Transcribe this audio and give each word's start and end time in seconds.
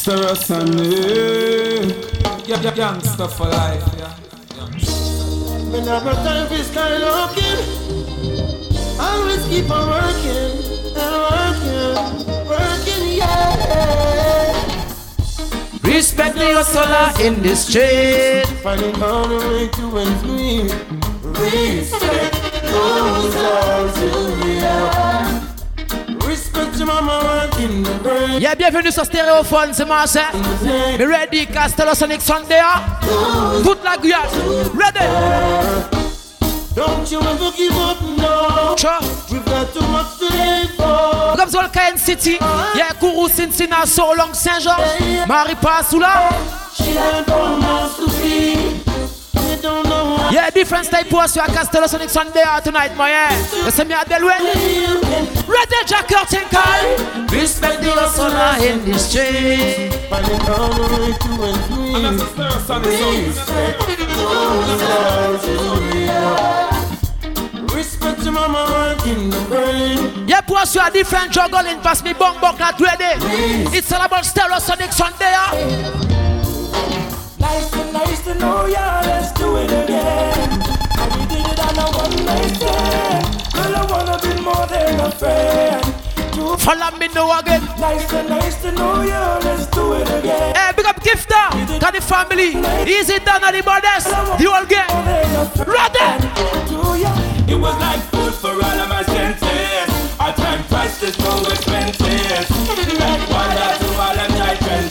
Serious 0.00 0.48
and 0.48 0.80
yeah, 2.48 2.58
yeah, 2.62 2.74
gangster 2.74 3.28
for 3.28 3.44
life, 3.48 3.84
yeah. 3.98 4.16
Me 5.70 5.80
never 5.84 6.14
time 6.14 6.48
for 6.48 6.56
style 6.64 7.00
looking. 7.00 7.60
Always 8.98 9.44
keep 9.46 9.70
on 9.70 9.90
working 9.90 10.56
and 10.96 11.16
working, 11.28 12.48
working, 12.48 13.18
yeah. 13.18 14.54
Respect 15.82 16.34
the 16.34 16.54
hustler 16.54 17.12
in 17.22 17.42
this 17.42 17.66
street. 17.66 18.46
Finding 18.62 19.02
all 19.02 19.28
the 19.28 19.36
way 19.36 19.68
to 19.68 19.98
ends 19.98 20.24
meet. 20.24 20.72
Respect 21.38 22.40
goes 22.62 23.36
out 23.36 23.94
to 23.96 24.06
you. 24.46 24.60
Respect 24.60 24.60
your 24.60 24.60
mama 24.60 24.60
working 24.60 24.80
the 24.80 25.00
brain. 25.04 25.19
Yeah, 28.40 28.54
bienvenue 28.54 28.90
sur 28.90 29.04
Stéréophone, 29.04 29.70
c'est 29.72 29.84
moi, 29.84 30.04
c'est. 30.06 30.24
Me 30.98 31.06
ready, 31.06 31.46
Castello 31.46 31.94
Sonic 31.94 32.22
Sunday, 32.22 32.58
hein? 32.58 32.80
Toute 33.62 33.84
la 33.84 33.98
Guyane, 33.98 34.22
ready? 34.74 35.04
Don't 36.74 37.10
you 37.10 37.20
ever 37.20 37.52
give 37.54 37.76
up, 37.76 38.00
no. 38.16 38.76
Sure. 38.78 38.98
We've 39.30 39.44
got 39.44 39.74
too 39.74 39.86
much 39.88 40.18
to 40.20 40.34
live 40.34 40.70
for. 40.76 41.36
Comme 41.36 41.50
ça, 41.50 41.62
le 41.62 41.68
Cayenne 41.68 41.98
City, 41.98 42.38
yeah, 42.74 42.88
Kourou, 42.98 43.28
Cincinnati, 43.28 43.90
So 43.90 44.14
Long, 44.14 44.32
Saint-Jean, 44.32 44.76
Marie 45.28 45.56
Passoula. 45.56 46.30
She 46.74 46.94
had 46.96 47.26
mouth 47.28 47.96
to 47.96 48.10
Yeah, 50.32 50.48
different 50.50 50.88
type 50.88 51.12
you 51.12 51.42
Castello 51.52 51.86
Sonic 51.88 52.08
Sunday 52.08 52.42
ah, 52.46 52.60
tonight, 52.60 52.96
my 52.96 53.10
yeah. 53.10 53.36
Listen 53.64 53.88
me 53.88 53.94
at 53.94 54.08
the 54.08 54.24
way. 54.24 55.36
You 55.50 55.64
can 55.66 55.70
Ready, 55.70 55.80
Jack 55.86 56.08
call. 56.50 56.82
Respect 57.30 57.82
the 57.82 57.90
hustler 57.92 58.56
in 58.66 58.84
the 58.90 58.98
street. 58.98 59.92
Finding 60.08 60.40
all 60.48 60.70
the 60.70 60.82
way 60.96 61.12
to 61.12 61.30
ends. 61.44 61.68
And 61.94 62.18
that's 62.20 62.66
the 62.66 62.80
Serious 62.82 63.38
and 67.50 67.70
Respect 67.72 68.22
your 68.22 68.32
mama 68.32 68.66
working 68.70 69.30
the 69.30 69.40
brain. 69.48 70.28
Yeah, 70.28 70.40
post 70.40 70.74
you 70.74 70.80
a 70.84 70.90
different 70.90 71.32
juggling 71.32 71.80
pass 71.80 72.02
me 72.02 72.12
bong 72.12 72.40
bong 72.40 72.58
not 72.58 72.80
ready. 72.80 73.14
It's 73.76 73.92
all 73.92 74.02
about 74.04 74.24
Stereo 74.24 74.58
Sonic 74.58 74.92
Sunday. 74.92 75.32
ah. 75.34 75.52
Nice 77.38 77.70
to 77.70 77.92
nice 77.92 78.20
to 78.24 78.34
know 78.34 78.66
ya. 78.66 79.00
Let's 79.04 79.32
do 79.32 79.56
it 79.56 79.70
again. 79.70 80.50
And 80.98 81.12
we 81.16 81.26
did 81.26 81.46
it 81.46 81.60
on 81.60 81.78
a 81.78 81.86
one 81.96 82.24
night 82.26 82.54
stand. 82.56 83.52
Girl, 83.54 83.76
I 83.76 83.86
wanna 83.90 84.19
be 84.40 84.44
more 84.44 84.66
than 84.66 85.00
a 85.00 85.10
friend. 85.10 85.84
You 86.36 86.56
Follow 86.56 86.96
me 86.98 87.08
now 87.08 87.38
again. 87.38 87.62
nice 87.78 88.08
to 88.08 88.22
nice 88.22 88.62
to 88.62 88.72
know 88.72 89.02
ya. 89.02 89.38
Let's 89.42 89.66
do 89.66 89.92
it 89.94 90.08
again. 90.08 90.54
Hey, 90.54 90.72
big 90.76 90.86
up 90.86 90.96
Gifter, 91.02 91.80
got 91.80 91.94
the 91.94 92.00
family. 92.00 92.50
Easy 92.90 93.18
down 93.18 93.44
on 93.44 93.52
the 93.52 93.62
borders. 93.62 94.04
The 94.04 94.46
whole 94.48 94.66
gang. 94.66 94.88
More 94.88 95.04
than 95.04 95.36
a 95.36 95.48
friend. 95.50 95.68
Ready? 95.68 97.52
It 97.52 97.56
was 97.58 97.76
like 97.80 98.00
food 98.10 98.34
for 98.34 98.50
all 98.52 98.78
of 98.82 98.88
my 98.88 99.02
senses. 99.02 100.20
Our 100.20 100.32
time 100.34 100.64
prices 100.64 101.14
so 101.16 101.38
expensive. 101.50 102.09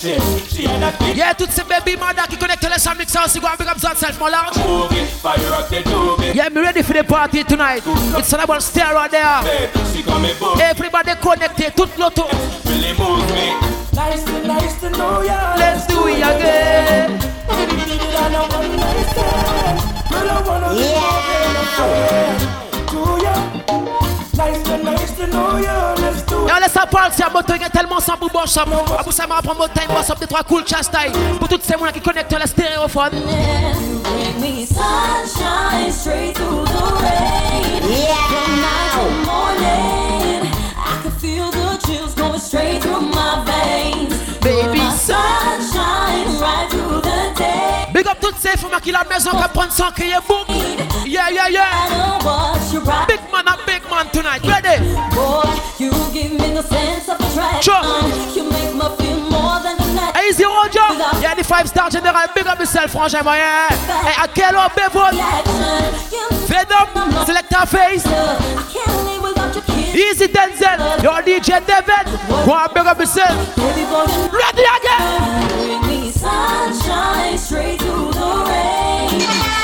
Yeah, 0.02 1.34
toutes 1.38 1.52
ces 1.52 1.64
baby 1.64 1.98
mother 1.98 2.26
qui 2.30 2.38
connectent 2.38 2.70
les 2.72 2.80
samedi 2.80 3.12
ça 3.12 3.26
aussi, 3.26 3.40
go 3.40 3.48
and 3.48 3.58
big 3.58 3.68
up 3.68 3.78
yourself, 3.82 4.18
my 4.20 4.30
large. 4.30 4.56
movie, 4.66 5.06
fire 5.22 5.54
up 5.54 5.68
the 5.70 5.84
tube. 5.84 6.34
Yeah, 6.36 6.50
me 6.50 6.62
ready 6.62 6.82
for 6.84 6.94
the 6.94 7.04
party 7.04 7.44
tonight. 7.44 7.84
It's 8.18 8.34
all 8.34 8.40
about 8.40 8.62
stereo 8.64 9.08
there. 9.10 9.42
She 9.94 10.02
got 10.04 10.22
me 10.22 10.34
book, 10.40 10.58
Everybody 10.62 11.12
connected, 11.22 11.76
tout 11.76 11.90
l'auto. 11.98 12.28
really 12.66 12.94
moves 12.98 13.32
me. 13.34 13.54
Nice 13.94 14.24
to 14.24 14.48
nice 14.48 14.80
to 14.80 14.90
know 14.92 15.22
ya. 15.22 15.56
Let's 15.58 15.86
do 15.88 16.08
it 16.08 16.24
again. 16.24 17.20
We 17.50 17.66
did 17.66 17.90
it 17.92 18.16
on 18.16 18.34
a 18.36 18.42
one 18.48 18.78
night 18.78 19.06
stand. 19.12 19.80
Girl, 20.10 20.30
I 20.30 20.42
wanna 20.48 20.70
be 20.76 20.88
more 20.96 21.22
than 21.28 21.56
a 21.60 21.66
friend. 21.76 22.40
Do 22.88 23.02
ya? 23.22 23.36
Nice 24.38 24.64
to 24.64 24.78
nice 24.82 25.12
to 25.18 25.28
know 25.28 25.58
ya. 25.58 25.96
Ça 26.80 26.86
parler, 26.88 27.14
c'est 27.16 27.24
un 27.24 27.30
moto 27.30 27.54
qui 27.54 27.64
est 27.64 27.70
tellement 27.70 28.00
sans 28.00 28.16
bout 28.16 28.30
boss 28.30 28.58
up. 28.58 28.68
Abou 28.98 29.12
ça 29.12 29.28
m'a 29.28 29.42
prendre 29.42 29.68
time 29.70 29.88
boss 29.90 30.10
up 30.10 30.20
des 30.20 30.28
trois 30.28 30.44
cool 30.44 30.66
chastay. 30.66 31.12
Pour 31.38 31.48
toutes 31.48 31.64
ces 31.64 31.74
gens 31.74 31.92
qui 31.94 32.02
connectent 32.02 32.32
me 34.40 34.66
sunshine 34.66 35.92
straight 35.92 36.36
through 36.36 36.66
the 36.66 37.02
rain. 37.02 37.40
Femmes 48.60 48.80
qui 48.82 48.92
la 48.92 49.04
maison 49.10 49.32
prennent 49.54 49.72
son 49.72 49.92
crier 49.96 50.16
book. 50.28 50.48
Yeah, 51.06 51.30
yeah, 51.32 51.50
yeah. 51.50 52.18
Big 53.08 53.20
man, 53.32 53.48
a 53.48 53.58
big 53.66 53.82
man 53.90 54.08
tonight. 54.12 54.42
Ready? 54.44 54.84
Boy, 55.16 55.44
you 55.80 55.92
give 56.14 56.32
me 56.32 56.54
the 56.54 56.64
sense 56.64 57.10
of 57.10 57.20
attraction. 57.20 57.62
Sure. 57.62 58.36
You 58.36 58.50
make 58.50 58.74
me 58.74 58.88
feel 58.98 59.20
more 59.32 59.60
than 59.64 59.78
the 59.78 59.94
next. 59.96 60.20
Easy 60.30 60.44
Roger. 60.44 61.22
Yeah, 61.22 61.36
the 61.36 61.44
five 61.44 61.68
star 61.68 61.90
general. 61.90 62.16
Big 62.36 62.48
up 62.48 62.60
yourself, 62.60 62.92
frangin, 62.92 63.24
moi, 63.24 63.36
yeah. 63.36 63.68
Hey, 63.70 64.16
à 64.22 64.28
quelle 64.28 64.56
heure, 64.56 64.70
Fed 66.48 66.72
up. 66.72 66.90
Select 67.26 67.54
our 67.54 67.68
face. 67.68 68.04
Easy 69.94 70.28
Denzel. 70.28 70.80
Your 71.04 71.22
DJ 71.22 71.62
David. 71.66 72.06
Go 72.46 72.54
and 72.54 72.74
big 72.74 72.86
up 72.86 73.00
yourself. 73.00 73.58
Ready 73.58 74.64
again? 74.64 75.69
Sunshine 76.20 77.38
straight 77.38 77.80
through 77.80 78.12
the 78.12 78.32
rain. 78.52 79.22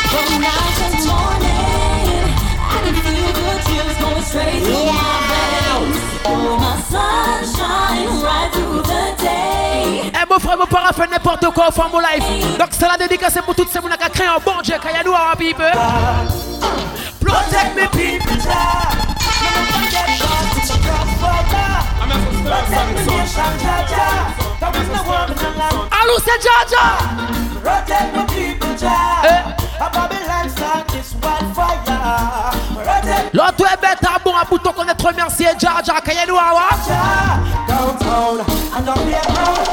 From 0.08 0.40
night 0.40 0.76
to 0.80 1.08
morning, 1.12 2.32
I 2.64 2.80
can 2.80 2.96
feel 3.04 3.32
the 3.36 3.54
chills 3.68 3.98
going 4.00 4.24
straight 4.24 4.64
through 4.64 4.88
my 4.88 5.20
veins. 5.28 6.00
Oh, 6.24 6.56
my 6.56 6.80
sunshine 6.88 8.08
right 8.24 8.50
through 8.54 8.82
the 8.84 9.04
day. 9.22 10.12
Eh, 10.14 10.26
mon 10.30 10.40
frère, 10.40 10.58
mon 10.58 10.66
parent 10.66 10.94
fait 10.94 11.08
n'importe 11.08 11.46
quoi 11.54 11.68
au 11.68 11.72
fond 11.74 11.90
mon 11.92 12.00
life. 12.00 12.24
Donc, 12.58 12.70
c'est 12.72 12.88
la 12.88 12.96
dédicace 12.96 13.38
pour 13.44 13.54
toutes 13.54 13.70
ces 13.70 13.82
gens 13.82 13.90
qui 13.90 14.10
créé 14.12 14.28
un 14.28 14.40
bon 14.40 14.62
Dieu. 14.64 14.76
Quand 14.82 14.90
il 14.90 14.96
y 14.96 15.00
a 15.00 15.04
nous 15.04 15.14
à 15.14 15.36
people. 15.36 15.74
Protect 17.20 17.76
me, 17.76 17.86
people. 17.90 18.26
Allô, 25.92 26.16
c'est 26.24 26.42
Jaja. 26.42 26.86
Protect 27.64 28.14
the 28.14 28.24
people, 28.34 28.78
Jah. 28.78 29.24
Eh. 29.24 29.84
A 29.84 29.90
Babylon 29.90 30.50
start 30.50 30.88
this 30.88 31.14
wildfire. 31.22 32.52
Protect 32.76 33.34
L'autre 33.34 33.74
est 33.74 33.82
bête 33.82 34.04
à 34.04 34.20
bon 34.24 34.36
à 34.36 34.46
bouton 34.46 34.72
qu'on 34.74 34.88
est 34.88 34.96
trop 34.96 35.10
remercié. 35.10 35.48
Jaja, 35.60 35.94
nous 36.28 36.36
downtown 37.68 38.40
and 38.78 38.88
up 38.88 38.98
here 39.00 39.22
out. 39.28 39.66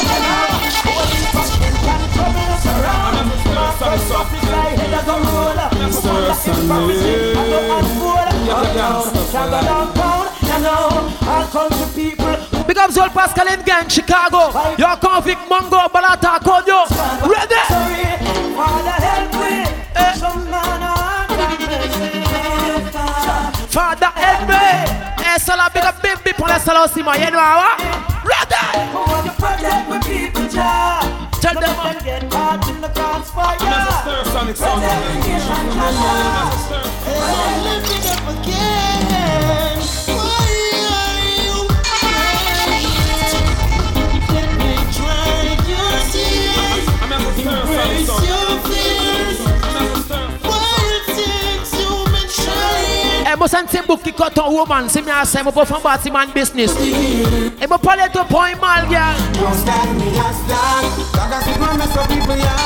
Big 12.93 12.99
up 13.01 13.13
Zol 13.13 13.15
Pascal 13.15 13.49
in 13.49 13.63
gang, 13.65 13.89
Chicago. 13.89 14.53
Your 14.77 14.97
convict 14.97 15.49
Mongo, 15.49 15.89
Balata, 15.89 16.39
Konyo. 16.41 16.87
Ready? 17.27 17.55
Sorry, 17.69 18.05
Father 18.55 18.91
help 18.91 19.33
me. 19.35 19.65
Eh. 19.95 20.15
Some 20.15 20.51
man 20.51 20.83
on 20.83 21.29
Father, 23.69 24.13
help 24.15 24.49
me. 24.49 24.55
Eh, 25.25 25.39
ça 25.39 25.57
la 25.57 25.69
big 25.71 25.85
up 25.85 26.03
baby 26.03 26.33
pour 26.37 26.49
la 26.49 26.59
salle 26.59 26.79
aussi, 26.85 27.03
moi. 27.03 27.17
Y'a 27.17 27.31
nous 27.31 27.39
à 27.39 27.57
wa. 27.57 27.77
Ready? 28.25 28.55
I 28.75 28.95
want 28.95 29.25
to 29.27 29.33
protect 29.41 29.89
my 29.89 29.99
people, 30.01 30.49
Jah. 30.49 31.01
Tell 31.41 31.55
them, 31.55 31.63
Don't 31.63 31.85
let 31.85 31.95
them 31.95 32.05
get 32.05 32.31
caught 32.31 32.69
in 32.69 32.81
the 32.81 32.89
crossfire. 32.89 33.59
Serious 33.59 34.35
and 34.35 34.49
Protect 34.55 35.03
the 35.03 35.15
nation, 35.29 35.65
Jah. 35.73 36.51
And 37.09 37.65
lift 37.65 37.91
it 37.97 38.07
up 38.13 38.29
again. 38.29 39.82
Trying. 53.43 53.43
Eh, 53.43 53.45
moi, 53.45 53.49
c'est 53.49 53.57
un 53.57 53.65
petit 53.65 53.87
book 53.87 54.03
qui 54.03 54.13
cote 54.13 54.39
en 54.39 54.51
woman. 54.51 54.85
C'est 54.89 55.03
bien 55.03 55.25
ça, 55.25 55.43
moi, 55.43 55.53
pour 55.53 55.67
faire 55.67 55.79
un 55.79 55.81
bâtiment 55.81 56.21
business. 56.35 56.73
Et 57.61 57.67
moi, 57.67 57.79
parler 57.79 58.09
de 58.13 58.21
point 58.29 58.55
mal, 58.61 58.89
gars. 58.89 59.15
Don't 59.35 59.55
stand 59.55 59.95
me 59.97 60.19
as 60.19 60.39
that. 60.49 60.83
Like 61.15 61.33
I 61.33 61.43
said, 61.43 61.61
man, 61.61 61.79
mess 61.79 61.97
up 61.97 62.09
people, 62.09 62.37
yeah. 62.37 62.57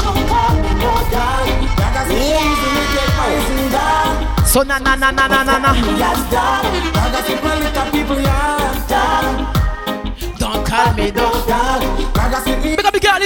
Don't 0.00 0.26
call 0.28 0.54
me 0.56 0.70
no 0.80 0.92
God. 1.10 1.48
Like 1.78 1.96
I 1.96 2.04
said, 2.08 2.18
easily 2.18 2.84
get 2.94 3.10
poison 3.16 3.70
down. 3.72 4.46
So, 4.46 4.62
na, 4.62 4.78
na, 4.78 4.96
na, 4.96 5.10
na, 5.10 5.26
na, 5.28 5.42
na, 5.42 5.58
na. 5.58 5.72
Yes, 5.98 6.20
dog. 6.30 6.64
Like 6.94 7.14
I 7.14 7.22
said, 7.26 7.44
man, 7.44 7.58
little 7.60 7.90
people, 7.92 8.20
yeah. 8.20 8.58
Dog. 8.88 10.38
Don't 10.38 10.66
call 10.66 10.94
me 10.94 11.10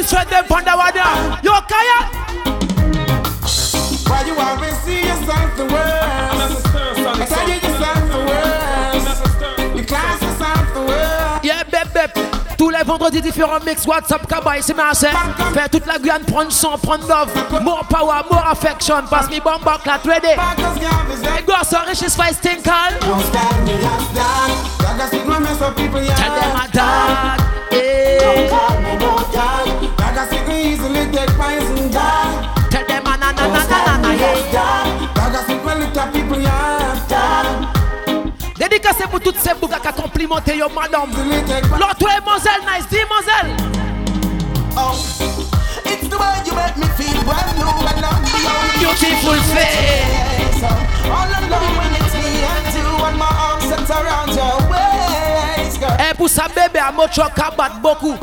me 0.02 0.08
sweat 0.08 0.28
them 0.28 0.44
on 0.50 0.64
the 0.64 0.70
one 0.72 0.94
now. 0.94 1.40
Yo, 1.42 1.52
Kaya. 1.68 2.21
Why 4.22 4.28
you 4.28 4.38
always 4.38 4.78
see 4.82 5.00
yourself 5.00 5.56
the 5.56 5.64
worst? 5.66 6.66
I 7.02 7.26
tell 7.26 7.48
you 7.48 7.54
yourself 7.58 8.02
the 8.06 8.22
worst. 8.30 9.74
Your 9.74 9.84
class 9.84 10.22
yourself 10.22 10.74
the 10.74 10.80
worst. 10.82 11.44
Yeah, 11.44 11.64
bep, 11.64 11.92
bep. 11.92 12.16
Tous 12.56 12.70
les 12.70 12.84
vendredis 12.84 13.20
différents 13.20 13.58
mix 13.66 13.84
WhatsApp 13.84 14.24
Kabaï, 14.28 14.62
c'est 14.62 14.74
ma 14.74 14.94
scène. 14.94 15.10
Fait 15.54 15.68
toute 15.68 15.86
la 15.86 15.98
Guyane 15.98 16.22
prendre 16.22 16.52
son, 16.52 16.78
prendre 16.78 17.08
love. 17.08 17.32
More 17.62 17.84
power, 17.88 18.22
more 18.30 18.44
affection. 18.48 19.02
Pass 19.10 19.28
me 19.28 19.40
bomb 19.40 19.64
back 19.64 19.84
la 19.86 19.98
3D. 19.98 20.36
Marcus 20.36 20.80
Garvey's 20.80 21.20
Hey, 21.20 21.42
that 21.42 21.44
go, 21.44 21.54
sorry, 21.64 21.96
she's 21.96 22.14
five 22.14 22.36
stink 22.36 22.64
my 22.64 22.90
yeah. 26.00 26.14
Tell 26.14 26.34
them 26.38 26.56
a 26.56 26.68
dog. 26.70 27.40
Don't 28.20 28.48
call 28.50 28.80
me 28.82 28.92
no 28.98 29.18
dog. 29.32 29.66
Dog, 29.96 30.16
I 30.16 30.46
me 30.46 30.72
easily 30.72 31.10
take 31.10 31.30
poison, 31.30 31.90
dog. 31.90 32.61
Stand 34.22 34.52
na. 34.52 34.52
me 34.52 34.52
last 34.52 34.52
Yeah. 34.52 34.52
dog. 34.52 35.14
Dog, 35.14 35.34
I 35.34 35.42
stick 35.44 35.64
my 35.64 35.74
little 35.74 36.06
people, 36.12 36.40
yeah. 36.40 36.94
Dog, 37.08 37.68
Dédicacé 38.58 39.04
pour 39.10 39.20
toutes 39.20 39.38
ces 39.38 39.54
bougas 39.54 39.80
qui 39.80 39.88
a 39.88 39.92
complimenté 39.92 40.56
yo 40.56 40.68
madame. 40.68 41.10
easily 41.10 41.42
take 41.44 41.62
poison. 41.68 41.78
L'autre 41.78 42.08
est 42.08 42.20
Moselle, 42.24 42.62
nice, 42.66 42.86
dis 42.88 43.04
Moselle. 43.10 43.56
Oh, 44.76 44.94
it's 45.84 46.08
the 46.08 46.16
way 46.16 46.34
you 46.46 46.54
make 46.54 46.76
me 46.76 46.86
feel 46.96 47.22
brand 47.24 47.56
new 47.58 47.66
and 47.66 48.04
I'm 48.04 48.22
beyond 48.22 48.78
Beautiful 48.78 49.34
face. 49.54 50.41
Bébé 56.54 56.78
à 56.78 56.92
beaucoup. 57.82 58.16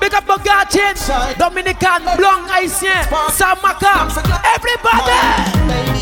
Big 0.00 0.14
up 0.14 0.24
Bogatin, 0.26 0.94
Dominican, 1.38 2.00
Blanc, 2.16 2.42
Haïtien, 2.52 3.02
Samaka, 3.32 4.06
everybody. 4.56 5.12
Baby. 5.68 6.00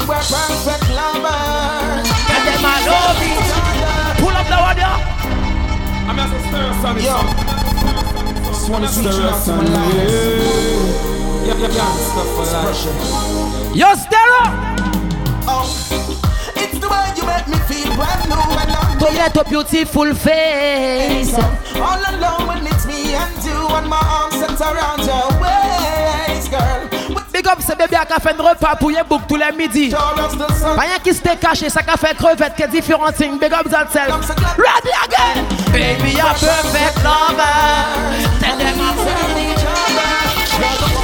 Pull 4.18 4.36
up 4.36 4.46
the 4.48 4.56
there. 4.74 4.98
I'm 6.08 6.18
a 6.18 6.20
stir. 8.88 9.12
Yo, 13.74 13.94
you 17.16 17.24
me 17.48 17.56
feel 17.68 17.94
brand 17.96 18.28
new 18.28 18.36
and 18.36 18.72
I'm 18.72 18.98
To 18.98 19.06
get 19.12 19.36
a 19.36 19.44
beautiful 19.44 20.14
face. 20.14 21.34
All 21.76 22.02
alone 22.12 22.46
when 22.48 22.66
it's 22.66 22.86
me 22.86 23.14
and 23.14 23.44
you 23.44 23.66
and 23.76 23.88
my 23.88 23.98
arms 23.98 24.34
set 24.36 24.60
around 24.60 25.04
your 25.04 25.28
waist, 25.40 26.50
girl. 26.50 26.88
Big 27.32 27.46
up 27.46 27.60
ce 27.60 27.72
bébé 27.74 27.96
qui 28.06 28.12
a 28.12 28.20
fait 28.20 28.34
un 28.38 28.42
repas 28.42 28.76
pour 28.76 28.90
y 28.90 28.98
book 29.08 29.22
tous 29.28 29.36
les 29.36 29.52
midis. 29.56 29.90
Taurus, 29.90 30.36
the 30.36 30.52
sun. 30.54 30.78
Rien 30.78 30.98
qui 31.02 31.14
s'était 31.14 31.36
caché, 31.36 31.70
ça 31.70 31.82
qu'a 31.82 31.96
fait 31.96 32.16
crevette, 32.16 32.56
que 32.56 32.66
différents 32.68 33.12
things. 33.12 33.38
Big 33.38 33.52
up 33.52 33.64
yourself. 33.64 34.28
Ready 34.56 34.92
again. 35.04 35.44
Baby, 35.72 36.16
you're 36.16 36.34
perfect 36.34 37.04
lover. 37.04 37.54
Tell 38.40 38.58
them 38.58 38.80
I'm 38.80 38.96
Baby, 40.58 40.98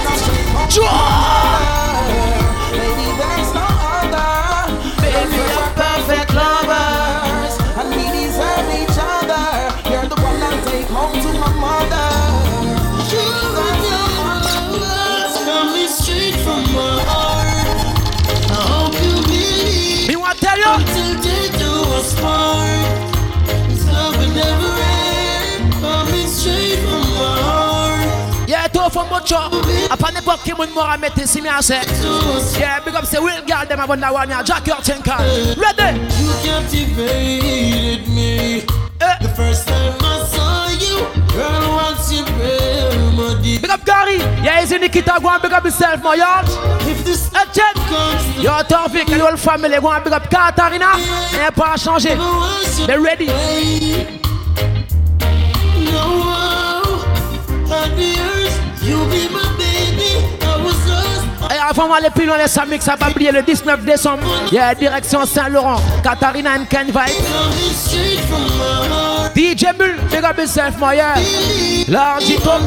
tout 29.24 29.34
from 29.34 29.50
Mocho. 29.50 29.90
Après 29.90 30.12
n'importe 30.12 30.42
qui 30.42 30.52
moun 30.52 30.68
mora 30.74 30.96
mette 30.96 31.26
si 31.26 31.40
mi 31.40 31.48
ase. 31.48 31.74
Yeah, 32.58 32.80
big 32.84 32.94
up 32.94 33.04
say 33.04 33.18
real 33.18 33.42
girl 33.46 33.66
them 33.66 33.80
about 33.80 34.00
that 34.00 34.12
one 34.12 34.28
yeah. 34.28 34.42
Jack 34.42 34.66
your 34.66 34.76
tinker. 34.82 35.16
Ready? 35.56 35.98
You 36.20 36.32
captivated 36.44 38.08
me. 38.08 38.62
Eh. 39.00 39.16
The 39.20 39.28
first 39.36 39.66
time 39.68 39.94
I 40.00 40.24
saw 40.30 40.68
you, 40.68 41.06
girl, 41.34 41.74
once 41.76 42.12
you 42.12 42.24
remedy. 42.24 43.58
Big 43.58 43.70
up 43.70 43.84
Gary. 43.84 44.16
Yeah, 44.42 44.60
he's 44.60 44.72
in 44.72 44.80
Nikita. 44.80 45.18
Go 45.20 45.28
and 45.28 45.42
big 45.42 45.52
up 45.52 45.64
yourself, 45.64 46.02
my 46.02 46.14
yard. 46.14 46.46
If 46.86 47.04
this 47.04 47.28
Hey, 47.32 47.44
check. 47.52 47.74
comes 47.74 48.36
to 48.36 48.42
Yo, 48.42 48.50
Tofik 48.62 49.08
and 49.08 49.16
your 49.18 49.36
family. 49.36 49.78
Go 49.80 49.90
and 49.90 50.04
big 50.04 50.12
up 50.12 50.30
Katarina. 50.30 50.92
Yeah, 51.32 51.50
pas 51.50 51.76
changer. 51.82 52.16
once 52.16 52.78
you 52.78 52.86
They 52.86 52.98
ready. 52.98 53.26
No, 55.92 57.02
the 57.70 57.74
earth, 57.74 57.90
you 57.90 57.96
be 57.96 58.44
Et 61.50 61.58
avant 61.58 61.88
d'aller 61.88 62.10
plus 62.14 62.26
loin, 62.26 62.36
les 62.36 62.58
amis, 62.58 62.81
ça 62.81 62.96
va 62.98 63.08
oublier 63.08 63.32
le 63.32 63.42
19 63.42 63.84
décembre. 63.84 64.22
Yeah, 64.52 64.75
direction 64.75 65.25
Saint-Laurent. 65.25 65.81
Katarina 66.02 66.52
and 66.54 66.66
Ken 66.69 66.86
Vibe. 66.86 66.98
DJ 69.34 69.76
Bull, 69.76 69.94
big 70.10 70.25
up 70.25 70.36
yourself, 70.38 70.78
my 70.78 70.94
yeah. 70.96 71.14
Large 71.88 72.36
heart. 72.44 72.62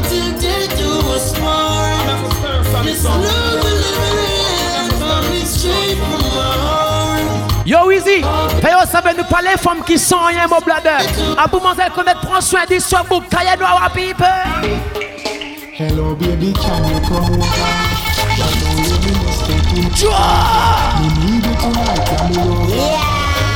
Yo, 7.64 7.90
Easy. 7.90 8.22
Fait 8.62 8.72
yo, 8.72 8.78
ça 8.90 9.00
veut 9.02 9.16
nous 9.16 9.24
parler 9.24 9.50
femmes 9.58 9.82
qui 9.86 9.98
sont 9.98 10.18
rien, 10.26 10.46
mon 10.48 10.60
bladder. 10.60 11.04
À 11.36 11.46
bout, 11.46 11.60
elle 11.84 11.92
connaît, 11.92 12.14
prends 12.22 12.40
soin 12.40 12.60
cahier 12.66 13.56
noir, 13.58 13.82
à 13.84 13.90
people. 13.90 14.26
Hello 15.78 16.12
baby, 16.16 16.52
can 16.54 16.82
you 16.90 16.98
come 17.06 17.22
over? 17.22 17.38
Right 17.38 18.34
now 18.34 18.82
you've 18.82 18.98
been 18.98 19.14
mistaken. 19.22 19.78
Me 19.78 21.06
need 21.22 21.46
you 21.46 21.54
tonight, 21.54 22.02
I'm 22.18 22.34
over. 22.34 22.98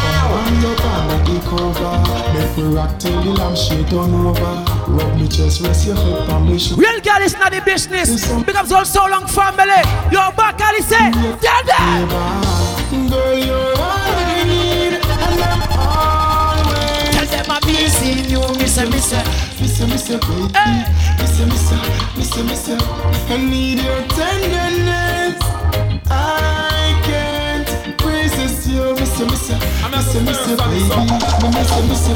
Come 0.07 0.31
on 0.31 0.63
up 0.63 0.85
under 0.87 1.19
the 1.27 1.35
cover. 1.43 1.95
Make 2.33 2.55
me 2.57 2.63
rock 2.77 2.95
till 3.01 3.19
the 3.23 3.31
lampshade 3.31 3.91
turn 3.91 4.15
over. 4.15 4.55
Rub 4.87 5.19
me 5.19 5.27
chest, 5.27 5.63
rest 5.63 5.85
your 5.85 5.97
head 5.97 6.31
on 6.31 6.47
me 6.47 6.61
shoulder. 6.61 6.83
Real 6.83 7.01
girl 7.01 7.23
is 7.23 7.35
not 7.35 7.51
the 7.51 7.61
business. 7.63 8.31
Up 8.31 8.71
all 8.71 8.85
so 8.85 9.05
long 9.09 9.27
family. 9.27 9.83
Yo, 10.13 10.31
back, 10.39 10.61
Ali 10.63 10.83
say. 10.83 11.11
Them. 11.11 12.07
Girl, 13.11 13.35
you're 13.37 13.75
all 13.83 13.83
I 13.83 14.45
need, 14.47 14.95
and 14.95 15.43
I'm 15.43 15.61
always. 15.75 17.17
Tell 17.17 17.27
them 17.27 17.51
I'm 17.51 17.67
missing 17.67 18.31
you, 18.31 18.47
miss 18.61 18.79
miss. 18.79 19.52
Mister, 19.63 19.87
mister, 19.87 20.19
baby. 20.19 20.53
Hey. 20.59 20.83
Mister, 21.21 21.47
mister, 21.47 21.79
mister, 22.19 22.45
mister. 22.45 22.77
I 23.31 23.37
need 23.37 23.79
your 23.79 24.03
tenderness. 24.09 25.39
I 26.11 27.01
can't 27.05 27.32
you, 28.99 29.07
baby. 29.07 29.63
Me 30.13 30.25
mister. 31.91 32.13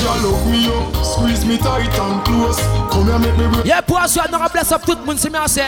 You 0.00 0.06
love 0.22 0.46
me 0.50 0.66
up, 0.68 1.04
squeeze 1.04 1.44
me 1.44 1.58
tight 1.58 1.98
and 1.98 2.24
close. 2.24 2.58
Come 2.90 3.06
here, 3.06 3.18
make 3.18 3.36
me 3.38 3.46
break. 3.52 3.66
Yeah, 3.66 3.82
pour 3.82 4.00
nous 4.30 4.38
bless 4.52 4.72
up 4.72 4.82
tout 4.84 4.96
le 4.98 5.04
monde, 5.04 5.18
c'est 5.18 5.30
bien 5.30 5.42
assez. 5.42 5.62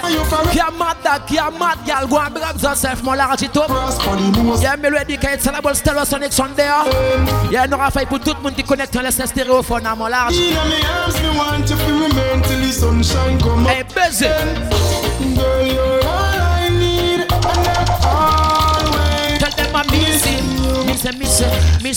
Qui 0.50 0.60
a 0.60 0.70
mad 0.70 0.96
qui 1.26 1.38
a 1.38 1.50
mad 1.50 1.78
gal, 1.86 2.06
go 2.08 2.16
and 2.18 2.30
up 2.42 2.60
yourself, 2.62 3.02
mon 3.02 3.14
large 3.14 3.42
the 4.16 4.42
nose. 4.42 4.62
Yeah, 4.62 4.76
me 4.76 4.88
ready, 4.88 5.16
quand 5.16 5.32
it's 5.34 5.46
a 5.46 5.52
Stereosonic 5.74 6.32
Sunday. 6.32 6.68
Yeah, 7.50 7.66
nous 7.66 7.76
fait 7.90 8.06
pour 8.06 8.20
tout 8.20 8.34
le 8.36 8.42
monde 8.42 8.54
qui 8.54 8.64
connecte 8.64 8.94
les 8.94 9.10
stéréophones 9.10 9.86
à 9.86 9.94
mon 9.94 10.06
large. 10.06 10.34
In 10.34 10.54
my 10.68 10.80
arms, 10.86 11.20
me 11.22 11.28
want 11.36 11.68
you 11.68 11.76
to 11.76 11.92
remain 11.92 12.42
till 12.42 12.60
the 12.60 12.72
sunshine 12.72 13.38
come 13.38 13.66
Hey, 13.66 13.84
up. 13.84 14.71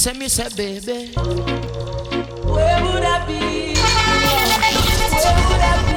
A, 0.07 0.13
miss 0.13 0.39
a, 0.39 0.49
baby. 0.55 1.13
Where 1.15 2.83
would 2.83 3.03
I 3.03 3.25
be? 3.25 3.73
Where 3.75 4.09
would 4.27 5.61
I 5.61 5.75
be? 5.87 5.95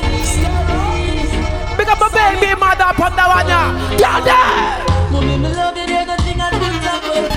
Big 1.77 1.89
up 1.89 2.01
a 2.01 2.09
baby 2.15 2.55
mother 2.59 2.87
upon 2.91 3.13
the. 3.17 3.23
Tell 3.99 4.21
them. 4.23 5.13
Mommy, 5.13 5.37
me 5.39 5.49
love 5.55 5.77
you, 5.77 5.87
there's 5.87 6.07
nothing 6.07 6.41
I 6.41 6.43
think 6.51 6.85
about. 6.85 7.29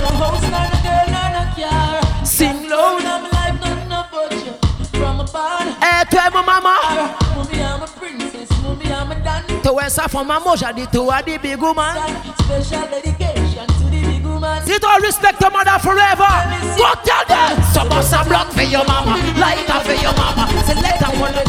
No 0.00 0.08
house, 0.18 0.42
nor 0.50 0.66
no 0.66 0.78
girl, 0.82 1.06
nor 1.14 1.28
no 1.30 1.42
car. 1.54 2.26
Sing 2.26 2.68
loud. 2.68 3.04
I'm 3.04 3.22
life, 3.30 3.56
nothing 3.60 3.92
about 3.92 4.32
you. 4.32 4.52
From 4.98 5.20
a 5.20 5.22
barn, 5.24 5.68
Eh, 5.80 6.04
toi, 6.10 6.28
mon 6.32 6.44
maman. 6.44 7.14
mommy, 7.36 7.62
I'm 7.62 7.82
a 7.82 7.86
princess. 7.86 8.50
Mommy, 8.62 8.86
I'm 8.92 9.10
a 9.12 9.14
dandy. 9.22 9.60
To 9.62 9.72
where 9.72 9.88
ça 9.90 10.08
from 10.08 10.26
maman, 10.26 10.56
j'ai 10.56 10.72
dit 10.74 10.90
to 10.92 11.08
a 11.10 11.22
the 11.22 11.38
big 11.38 11.60
woman. 11.60 11.94
Special 12.44 12.86
dedication 12.90 13.33
you 14.66 14.78
don't 14.78 15.02
respect 15.02 15.40
your 15.40 15.50
mother 15.50 15.78
forever. 15.78 16.30
Go 16.76 16.90
tell 17.04 17.24
them. 17.28 17.62
So 17.72 17.88
bust 17.88 18.12
a 18.12 18.24
block 18.28 18.50
for 18.52 18.62
your 18.62 18.84
mama, 18.84 19.16
light 19.38 19.68
up 19.70 19.82
for 19.84 19.92
your 19.92 20.14
mama. 20.14 20.48
So 20.66 20.74
let 20.74 21.00
one 21.18 21.34
let 21.34 21.44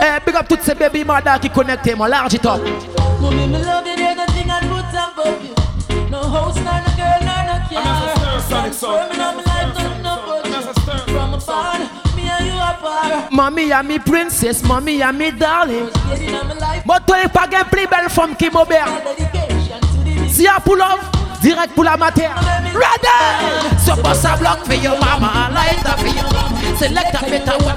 Hey, 0.00 0.18
big 0.24 0.36
up 0.36 0.48
to 0.48 0.56
ces 0.62 0.74
baby 0.74 1.04
mother 1.04 1.38
qui 1.40 1.50
connectent, 1.50 1.96
mon 1.96 2.08
large 2.08 2.34
it 2.34 2.46
up. 2.46 2.60
I'm 9.20 9.40
a. 9.40 9.47
Mommy, 13.30 13.70
a 13.70 13.82
mi 13.82 13.98
princess, 13.98 14.62
mommy, 14.62 15.00
a 15.00 15.12
mi 15.12 15.30
darling. 15.30 15.88
Getting 16.08 16.34
on 16.34 16.46
my 16.48 16.54
life, 16.54 16.86
Moi, 16.86 16.98
toi, 17.06 17.28
pas 17.32 17.46
gain 17.48 17.64
plus 17.64 17.86
belle 17.86 18.08
femme 18.08 18.34
qui 18.36 18.50
m'obère. 18.50 18.86
dedication 19.16 19.80
to 19.80 20.24
the 20.26 20.28
Si 20.32 20.42
y'a 20.44 20.60
pour 20.60 20.76
love, 20.76 21.00
direct 21.42 21.74
pour 21.74 21.84
la 21.84 21.96
matière. 21.96 22.34
Ready! 22.74 23.76
So 23.84 23.96
boss 24.02 24.24
a 24.24 24.36
block 24.36 24.64
for 24.64 24.74
your 24.74 24.98
mama, 24.98 25.50
light 25.52 25.84
up 25.86 25.98
for 25.98 26.06
your 26.06 26.24
mama. 26.32 26.76
Select 26.78 27.14
a 27.14 27.30
better 27.30 27.56
one. 27.64 27.76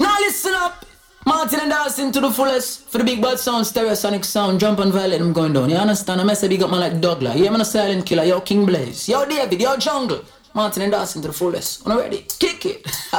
Now 0.00 0.16
listen 0.20 0.54
up. 0.54 0.84
Martin 1.26 1.60
and 1.60 1.70
Dawson 1.70 2.10
to 2.12 2.20
the 2.20 2.30
fullest 2.30 2.88
for 2.88 2.98
the 2.98 3.04
big 3.04 3.20
bad 3.22 3.38
sound, 3.38 3.64
stereosonic 3.66 4.24
sound, 4.24 4.58
jump 4.58 4.80
and 4.80 4.92
I'm 4.92 5.32
going 5.32 5.52
down. 5.52 5.68
You 5.68 5.76
understand? 5.76 6.20
I'm 6.20 6.30
a 6.30 6.34
big 6.48 6.62
up 6.62 6.70
man 6.70 6.80
like 6.80 7.00
Douglas. 7.00 7.34
Hear 7.34 7.50
me 7.52 7.58
no 7.58 7.64
silent 7.64 8.06
killer, 8.06 8.24
yo 8.24 8.40
King 8.40 8.64
Blaze, 8.64 9.08
yo 9.08 9.24
David, 9.26 9.60
yo 9.60 9.76
Jungle. 9.76 10.24
Martin 10.52 10.82
and 10.82 10.90
Dawson 10.92 11.22
to 11.22 11.28
the 11.28 11.34
fullest. 11.34 11.86
On 11.86 11.96
ready? 11.96 12.26
Kick 12.38 12.66
it. 12.66 12.86
so 12.90 13.14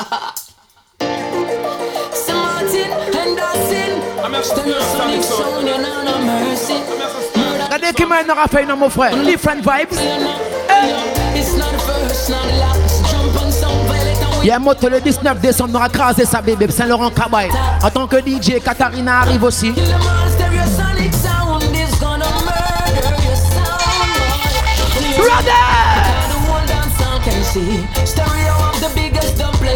Martin 2.36 2.92
and 2.92 3.38
Dawson, 3.38 4.02
I'm 4.24 4.36
a 4.36 4.44
stir, 4.44 4.62
stereosonic 4.64 4.98
sonic 4.98 5.24
sound. 5.24 5.44
sound, 5.44 5.68
you 5.68 5.78
know 5.78 6.04
no 6.04 6.20
mercy. 6.26 6.74
Regardez 7.64 7.94
qui 7.94 8.06
m'a 8.06 8.22
aura 8.30 8.48
fait, 8.48 8.66
non, 8.66 8.76
mon 8.76 8.90
frère. 8.90 9.16
Different 9.24 9.62
vibes. 9.62 9.98
Il 14.44 14.48
y 14.48 14.52
a 14.52 14.56
un 14.56 14.60
moto 14.60 14.90
le 14.90 15.00
19 15.00 15.40
décembre, 15.40 15.70
on 15.74 15.76
aura 15.76 15.88
crasé 15.88 16.26
sa 16.26 16.42
bébé, 16.42 16.70
Saint-Laurent 16.70 17.12
Cabaye. 17.12 17.50
En 17.84 17.90
tant 17.92 18.08
que 18.08 18.18
DJ, 18.18 18.60
Katharina 18.62 19.20
arrive 19.20 19.44
aussi. 19.44 19.72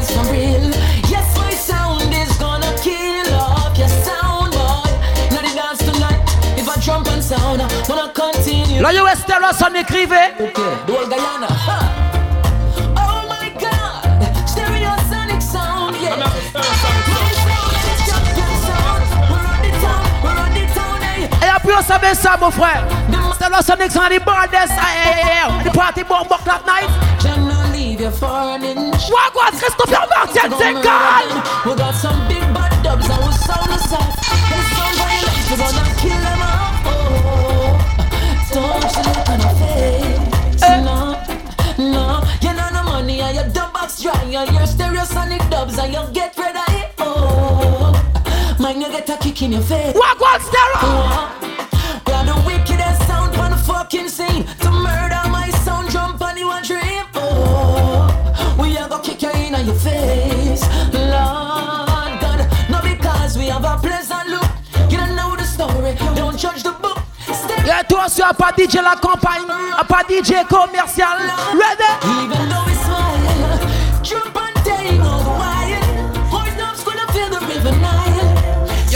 Biggest 0.05 0.15
dub 0.15 0.25
place 0.25 0.27
for 0.27 0.31
real. 0.31 0.71
Yes, 1.09 1.37
my 1.37 1.51
sound 1.51 2.13
is 2.13 2.37
gonna 2.37 2.73
kill 2.81 3.33
off 3.35 3.77
your 3.77 3.87
sound, 3.87 4.51
boy. 4.51 4.89
Now 5.31 5.41
the 5.41 5.53
dance 5.55 5.79
tonight. 5.79 6.21
If 6.57 6.67
I 6.67 6.79
jump 6.79 7.07
and 7.07 7.23
sound, 7.23 7.61
I 7.61 7.67
wanna 7.89 8.11
continue. 8.13 8.81
La 8.81 8.91
US 8.91 9.19
Stereo 9.19 9.51
son 9.53 9.73
écrivait. 9.75 10.33
Okay, 10.39 10.53
the 10.87 10.93
whole 10.93 11.07
Guyana. 11.07 11.47
huh. 11.49 11.87
Oh 12.97 13.27
my 13.27 13.49
God, 13.59 14.21
stereosonic 14.47 15.41
sound, 15.41 15.95
yeah. 16.01 16.15
My 16.15 16.61
sound 16.81 17.75
is 17.91 17.99
champion 18.07 18.53
sound. 18.65 19.03
We're 19.29 19.47
on 19.53 19.61
the 19.61 19.71
town, 19.81 20.05
we're 20.23 20.39
on 20.39 20.53
the 20.53 20.65
town, 20.73 21.01
hey. 21.01 21.29
Et 21.45 21.49
après, 21.49 21.73
on 21.77 21.83
savait 21.83 22.15
ça, 22.15 22.37
mon 22.39 22.51
frère. 22.51 22.83
Stereo 23.35 23.61
Sonic 23.61 23.95
on 23.97 24.09
the 24.09 24.19
baddest. 24.25 24.71
Hey, 24.71 24.97
hey, 25.03 25.21
hey, 25.23 25.63
The 25.63 25.71
party 25.71 26.03
bomb 26.03 26.27
buck 26.27 26.43
that 26.45 26.65
night. 26.65 26.89
Can 28.05 28.11
not 28.11 28.11
leave 28.11 28.11
you 28.11 28.11
for 28.11 28.27
an 28.27 28.63
inch. 28.63 29.09
Wagwan, 29.09 29.51
Christopher 29.57 30.05
Martin, 30.13 30.49
Gonna 30.49 30.57
c'est 30.57 30.73
calme. 30.83 31.41
We 31.65 31.75
got 31.75 31.95
some 31.95 32.27
big 32.27 32.41
bad 32.53 32.83
dubs 32.83 33.09
and 33.09 33.23
we 33.25 33.31
sound 33.33 33.69
the 33.71 33.77
soft. 33.79 34.21
There's 34.49 34.67
some 34.75 34.93
violence, 35.01 35.49
we 35.49 35.57
gonna 35.57 35.85
kill 35.97 36.21
them 36.21 36.41
off. 36.41 36.85
Oh, 36.85 37.73
don't 38.53 38.93
you 38.93 39.03
look 39.09 39.29
on 39.29 39.39
your 39.41 39.55
face. 39.57 40.61
No, 40.61 41.17
no, 41.79 42.21
you 42.41 42.53
know 42.53 42.69
no 42.73 42.83
money 42.83 43.21
and 43.21 43.35
your 43.35 43.49
dub 43.49 43.73
box 43.73 44.01
dry 44.01 44.21
and 44.21 44.31
your 44.31 44.67
stereosonic 44.67 45.49
dubs 45.49 45.77
and 45.79 45.93
you 45.93 46.01
get 46.13 46.37
rid 46.37 46.55
of 46.55 46.69
it. 46.69 46.93
Oh, 46.99 47.93
man, 48.59 48.81
you 48.81 48.89
get 48.89 49.09
a 49.09 49.17
kick 49.17 49.41
in 49.41 49.53
your 49.53 49.61
face. 49.61 49.95
Wagwan 49.95 50.41
Stereo. 50.41 51.45
We 52.05 52.13
are 52.13 52.25
the 52.25 52.43
wickedest 52.45 53.07
sound 53.07 53.35
on 53.37 53.51
the 53.51 53.57
fucking 53.57 54.09
scene. 54.09 54.44
Toi 67.87 68.05
à 68.27 68.33
pas 68.33 68.51
DJ 68.57 68.75
la 68.75 68.95
campagne, 69.01 69.43
à 69.77 69.83
pas 69.83 70.01
DJ 70.07 70.45
commercial. 70.47 71.17
Ready? 71.53 71.91
even 72.23 72.49
though 72.49 72.65
jump 74.03 74.33
take 74.63 74.97
gonna 76.83 77.07
feel 77.13 77.29
the 77.29 77.39
river 77.47 77.71
Nile. 77.71 78.45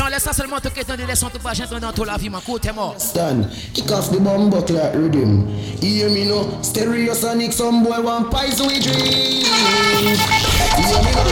Laisse 0.09 0.23
ça 0.23 0.33
seulement 0.33 0.59
te 0.59 0.69
quitter, 0.69 0.97
laisse 1.07 1.21
on 1.21 1.29
te 1.29 1.37
pas 1.37 1.53
gentleman 1.53 1.81
dans 1.81 1.91
toute 1.91 2.07
la 2.07 2.17
vie, 2.17 2.29
ma 2.29 2.39
coute 2.39 2.65
est 2.65 2.73
mort. 2.73 2.95
Stand, 2.97 3.45
kick 3.73 3.91
off 3.91 4.09
the 4.11 4.19
bomb 4.19 4.49
buckler 4.49 4.91
rhythm. 4.95 5.47
Hear 5.81 6.09
me 6.09 6.25
no 6.25 6.59
stereosonic, 6.63 7.53
some 7.53 7.83
boy 7.83 8.01
want 8.01 8.31
pies 8.31 8.59
we 8.59 8.79
drink. 8.79 9.45
Hear 9.45 9.53
me 10.03 11.11
no 11.11 11.29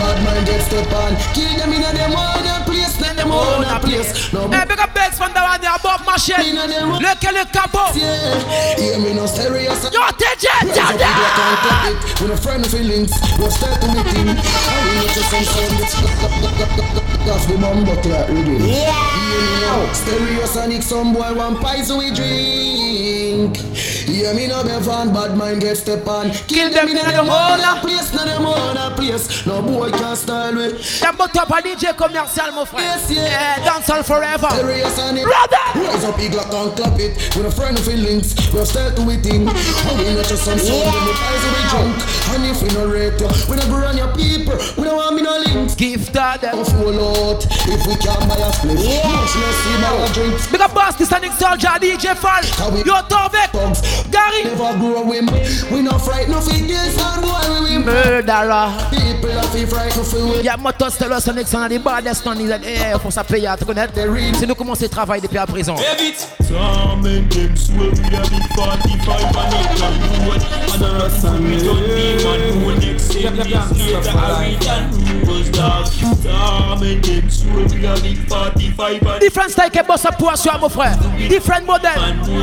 bad 0.00 0.24
mind 0.24 0.46
get 0.46 0.60
step 0.62 0.92
on. 0.92 1.16
Kill 1.34 1.56
them 1.56 1.72
in 1.72 1.84
a 1.84 1.92
them 1.92 2.12
own 2.12 2.46
a 2.46 2.64
place, 2.64 2.98
not 3.00 3.14
them 3.16 3.30
own 3.30 3.64
a 3.64 3.78
place. 3.78 4.32
No 4.32 4.48
big 4.48 4.80
up 4.80 4.95
Bex 5.06 5.18
from 5.18 5.32
the 5.34 5.40
one 5.40 5.60
there, 5.60 5.70
Bob 5.84 6.04
Machine. 6.04 6.56
Lequel 6.98 7.32
le 7.32 7.44
capot? 7.52 7.94
yeah. 7.94 8.74
Hear 8.76 8.98
me 8.98 9.14
no 9.14 9.24
stereosonic. 9.24 9.92
Yo, 9.94 10.00
TJ, 10.18 10.46
Raise 10.64 10.78
up 10.78 10.88
the 10.88 10.98
Tada! 10.98 10.98
black 10.98 11.38
and 11.38 11.58
clap 11.62 11.86
it. 11.86 12.20
With 12.22 12.30
a 12.32 12.36
friend 12.36 12.64
of 12.64 12.70
feelings, 12.72 13.12
we'll 13.38 13.50
start 13.52 13.80
to 13.82 13.86
meet 13.86 14.06
him. 14.06 14.28
And 14.30 14.38
we 14.38 14.94
know 14.96 15.06
just 15.06 15.30
some 15.30 15.44
sound 15.44 17.05
that's 17.26 17.46
the 17.46 17.58
bomb 17.58 17.84
buckler 17.84 18.24
rhythm. 18.30 18.62
Yeah. 18.64 19.16
Hear 19.26 19.40
me 19.42 19.60
now. 19.60 19.92
Stereosonic, 19.92 20.82
some 20.82 21.12
boy 21.12 21.34
want 21.34 21.60
pies 21.60 21.92
we 21.92 22.14
drink. 22.14 23.58
Yeah, 24.08 24.32
me 24.32 24.46
now, 24.46 24.62
Bevan, 24.62 25.12
bad 25.12 25.36
mind 25.36 25.60
get 25.60 25.76
step 25.76 26.06
on. 26.06 26.30
Kill 26.48 26.70
them 26.70 26.88
in 26.88 26.96
a 26.96 27.02
them 27.02 27.28
own 27.28 27.60
a 27.60 27.80
place, 27.82 28.14
not 28.14 28.26
them 28.26 28.46
own 28.46 28.76
a 28.76 28.94
place. 28.96 29.44
No 29.44 29.60
boy 29.60 29.90
can 29.90 30.16
style 30.16 30.54
with. 30.54 31.02
Y'a 31.02 31.12
mon 31.12 31.28
top 31.28 31.50
à 31.52 31.60
DJ 31.60 31.94
commercial, 31.94 32.52
mon 32.54 32.64
frère. 32.64 32.96
Yes, 32.96 33.10
yeah. 33.10 33.56
Eh, 33.58 33.64
dancehall 33.64 34.04
forever. 34.04 34.48
Stereosonic. 34.48 35.24
Brother! 35.24 35.66
Rise 35.74 36.04
up, 36.04 36.16
big 36.16 36.32
lock 36.34 36.52
and 36.54 36.74
clap 36.76 36.98
it. 36.98 37.12
With 37.36 37.46
a 37.46 37.50
friend 37.50 37.76
of 37.76 37.84
feelings, 37.84 38.34
we'll 38.54 38.64
start 38.64 38.96
to 38.96 39.02
with 39.02 39.24
him. 39.24 39.48
And 39.48 39.98
we 39.98 40.14
not 40.14 40.24
just 40.24 40.44
some 40.44 40.58
sound, 40.58 40.78
yeah. 40.78 41.04
we 41.04 41.12
pies 41.12 41.44
we 41.44 41.62
drunk. 41.68 41.96
And 42.32 42.46
if 42.46 42.62
we 42.62 42.68
no 42.70 42.86
rate 42.86 43.20
you, 43.20 43.28
we 43.50 43.56
not 43.56 43.68
go 43.68 43.76
on 43.84 43.96
your 43.98 44.12
people. 44.14 44.56
We 44.78 44.84
don't 44.84 44.96
want 44.96 45.14
me 45.16 45.22
no 45.22 45.36
links. 45.38 45.74
Give 45.74 46.10
that 46.12 46.40
them. 46.40 46.58
Of 46.58 46.68
full 46.68 46.98
out, 47.16 47.44
if 47.68 47.86
we 47.86 47.94
can 47.96 48.20
buy 48.28 48.36
a 48.36 48.52
split. 48.52 48.76
Much 48.76 49.34
less 49.36 49.58
we 49.66 49.74
buy 49.82 49.94
a 49.96 50.12
drink. 50.12 50.52
Big 50.52 50.60
up 50.60 50.76
Sonic 50.96 51.32
Soldier, 51.32 51.74
DJ 51.80 52.14
Fall. 52.16 52.44
Yo, 52.84 52.94
Torvik. 53.08 53.50
Thugs, 53.52 53.80
Gary. 54.10 54.44
never 54.44 54.76
grow 54.78 55.10
him. 55.10 55.26
We 55.72 55.82
not 55.82 56.00
frightened 56.00 56.34
of 56.34 56.48
it, 56.48 56.68
yes, 56.68 56.96
and 56.98 57.22
boy 57.22 57.64
we 57.64 57.76
win. 57.76 57.84
Murderer. 57.84 58.72
People 58.90 59.38
are 59.38 59.42
feel 59.52 59.66
frightened 59.66 60.00
of 60.00 60.36
it. 60.36 60.44
Y'a 60.44 60.56
moto 60.56 60.90
Stellar 60.90 61.20
Sonic, 61.20 61.46
c'est 61.48 61.56
un 61.56 61.68
des 61.68 61.78
baddest 61.78 62.26
on 62.26 62.34
disait, 62.34 62.60
eh, 62.64 62.98
faut 62.98 63.10
ça 63.10 63.24
payer, 63.24 63.48
tu 63.58 63.64
connais? 63.64 63.86
C'est 64.38 64.46
nous 64.46 64.54
commencer 64.54 64.84
le 64.84 64.90
travail 64.90 65.20
depuis 65.20 65.38
à 65.38 65.46
présent. 65.46 65.76
Them 67.36 67.56
swear 67.56 67.90
we 67.90 67.96
a 67.96 68.22
big 68.30 68.46
45 68.56 69.36
and 69.36 69.54
it 69.54 69.68
can 69.78 69.94
do 70.00 70.32
it 70.32 70.42
And 70.72 70.80
the 70.82 70.90
rest 70.98 71.24
of 71.24 71.40
me 71.40 71.56
don't 71.62 71.86
be 71.86 72.24
one 72.24 72.62
more 72.62 72.74
next 72.74 73.14
year 73.14 73.30
Later 73.30 73.58
I 73.58 74.54
read 74.54 74.66
and 74.66 75.28
rules 75.28 75.50
dog 75.50 75.86
Torment 75.86 76.22
them 76.22 76.24
swear 76.26 76.34
we 76.74 76.74
a 76.76 76.86
big 76.86 77.05
45 77.05 77.05
and 77.05 77.05
Different 79.20 79.50
style 79.50 79.70
que 79.70 79.82
boss 79.86 80.04
up 80.04 80.16
pour 80.18 80.36
soi, 80.36 80.58
mon 80.58 80.68
frère. 80.68 80.96
Different 81.28 81.64
model. 81.66 81.92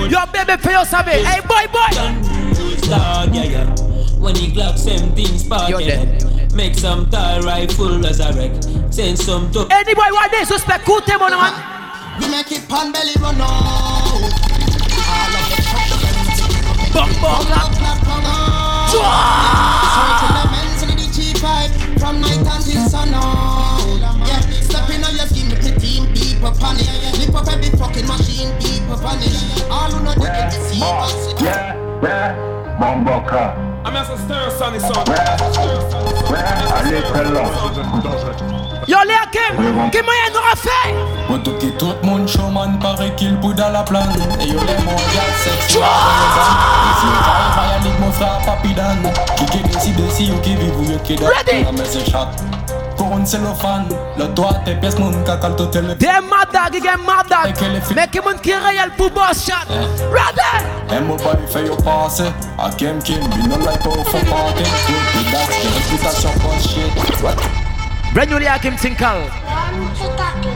Yo, 0.10 0.20
baby, 0.32 0.62
pay 0.62 0.76
us 0.76 0.90
savez. 0.90 1.24
Hey, 1.26 1.42
boy, 1.42 1.68
boy. 1.72 2.34
rules 2.64 2.82
dog 2.88 3.36
yeah 3.36 3.44
yeah 3.44 3.76
When 4.20 4.36
he 4.36 4.52
glock 4.52 4.78
same 4.78 5.12
things 5.14 5.46
Yo, 5.70 5.80
Make 6.56 6.76
some 6.76 7.10
tall 7.10 7.42
rifle 7.42 8.06
as 8.06 8.20
a 8.20 8.32
wreck 8.34 8.54
Send 8.92 9.18
some 9.18 9.52
to 9.52 9.68
Any 9.72 9.94
boy, 9.94 10.10
what 10.12 10.32
they 10.32 10.46
suspect, 10.46 10.86
cool, 10.86 11.02
mon 11.20 11.32
man. 11.32 11.54
We 12.20 12.30
make 12.30 12.52
it 12.52 12.70
pan 12.70 12.92
belly 12.92 13.14
run 13.20 13.42
out. 13.42 13.50
All 13.50 14.22
of 15.34 15.46
the 15.50 15.58
truck 15.66 15.90
Bum, 16.94 17.10
bum, 17.22 17.46
Clap, 17.48 17.72
clap, 17.74 18.00
come 18.06 18.24
the 20.34 20.46
men's 20.52 20.82
the 20.82 21.08
cheap 21.12 21.42
pipe 21.42 21.72
from 22.00 22.22
night 22.22 22.38
until 22.38 22.88
sun 22.88 23.14
up 26.46 27.48
every 27.48 27.70
fucking 27.78 28.08
machine. 28.08 28.52
All 29.70 29.92
who 29.92 30.22
get 30.22 30.54
us. 30.54 31.42
Yeah, 31.42 31.76
yeah, 32.02 32.78
Bomboka. 32.80 33.56
I'm 33.86 33.96
as 33.96 34.10
a 34.10 34.18
stir. 34.18 34.44
Yo, 38.86 38.98
Léa 39.06 39.26
Kim, 39.32 39.56
qui 39.92 40.02
moyen 40.02 40.34
a 40.52 40.56
fait? 40.56 40.70
Moi 41.30 41.40
tout 41.44 41.54
qui 41.58 41.72
tout 41.78 41.94
le 42.02 42.08
monde 42.10 42.28
showman 42.28 42.80
paraît 42.80 43.16
qu'il 43.16 43.38
boude 43.38 43.60
à 43.60 43.70
la 43.70 43.84
plane 43.84 44.10
Et 44.42 44.48
yo 44.48 44.60
les 44.60 44.74
y'a 44.74 44.80
mon 48.00 48.12
frère 48.12 48.40
Papi 48.46 48.74
Dan 48.74 48.98
Qui 49.38 49.46
qui 49.46 49.60
décide 49.60 50.12
si 50.12 50.26
yo 50.26 50.36
qui 50.42 50.56
vit 50.56 50.72
ou 50.78 50.84
yo 50.92 50.98
qui 51.04 51.16
dort 51.16 51.30
Ready? 51.30 51.66
Mais 53.16 53.26
c'est 53.26 53.38
chat 53.38 53.44
Pour 53.44 53.48
un 53.48 53.54
cellophane. 53.54 53.88
Le 54.18 54.28
doigt 54.28 54.54
tes 54.66 54.76
pièces, 54.76 54.98
mon 54.98 55.12
cacal 55.24 55.54
au 55.54 55.66
téléphone. 55.68 55.98
Des 55.98 56.08
madag, 56.08 56.72
des 56.72 56.80
madag. 56.80 57.54
Moun 58.24 58.38
réel 58.44 58.92
pour 58.98 59.12
boss 59.12 59.46
shot. 59.46 59.68
Ready? 60.12 60.96
Et 60.96 61.00
mon 61.00 61.16
boy 61.16 61.36
fait 61.48 61.66
yo 61.66 61.76
passer. 61.76 62.32
A 62.58 62.70
Kim 62.72 63.00
Kim, 63.02 63.22
you 63.22 63.48
know 63.48 63.58
like 63.58 63.82
how 63.82 64.04
for 64.04 64.26
party. 64.26 64.64
Good, 64.64 65.26
that's 65.32 65.64
the 65.64 65.70
réputation 65.70 66.34
for 66.42 66.60
shit. 66.60 66.92
What? 67.22 67.38
Brand 68.14 68.30
new 68.30 68.40
Hakim 68.40 68.76
Tinkal. 68.76 69.30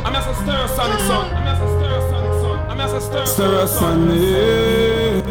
I'm 0.05 0.15
as 0.15 0.27
a 0.27 0.33
stir 0.33 0.67
sonic 0.75 0.99
son. 1.01 1.33
I'm 1.33 1.47
as 1.47 1.61
a 1.61 1.67
stir 1.77 2.01
sonic 2.09 2.33
son. 2.41 2.59
I'm 2.69 2.79
as 2.79 2.93
a 2.93 3.01
stir 3.01 3.25
stir 3.25 3.67
sonic. 3.67 5.25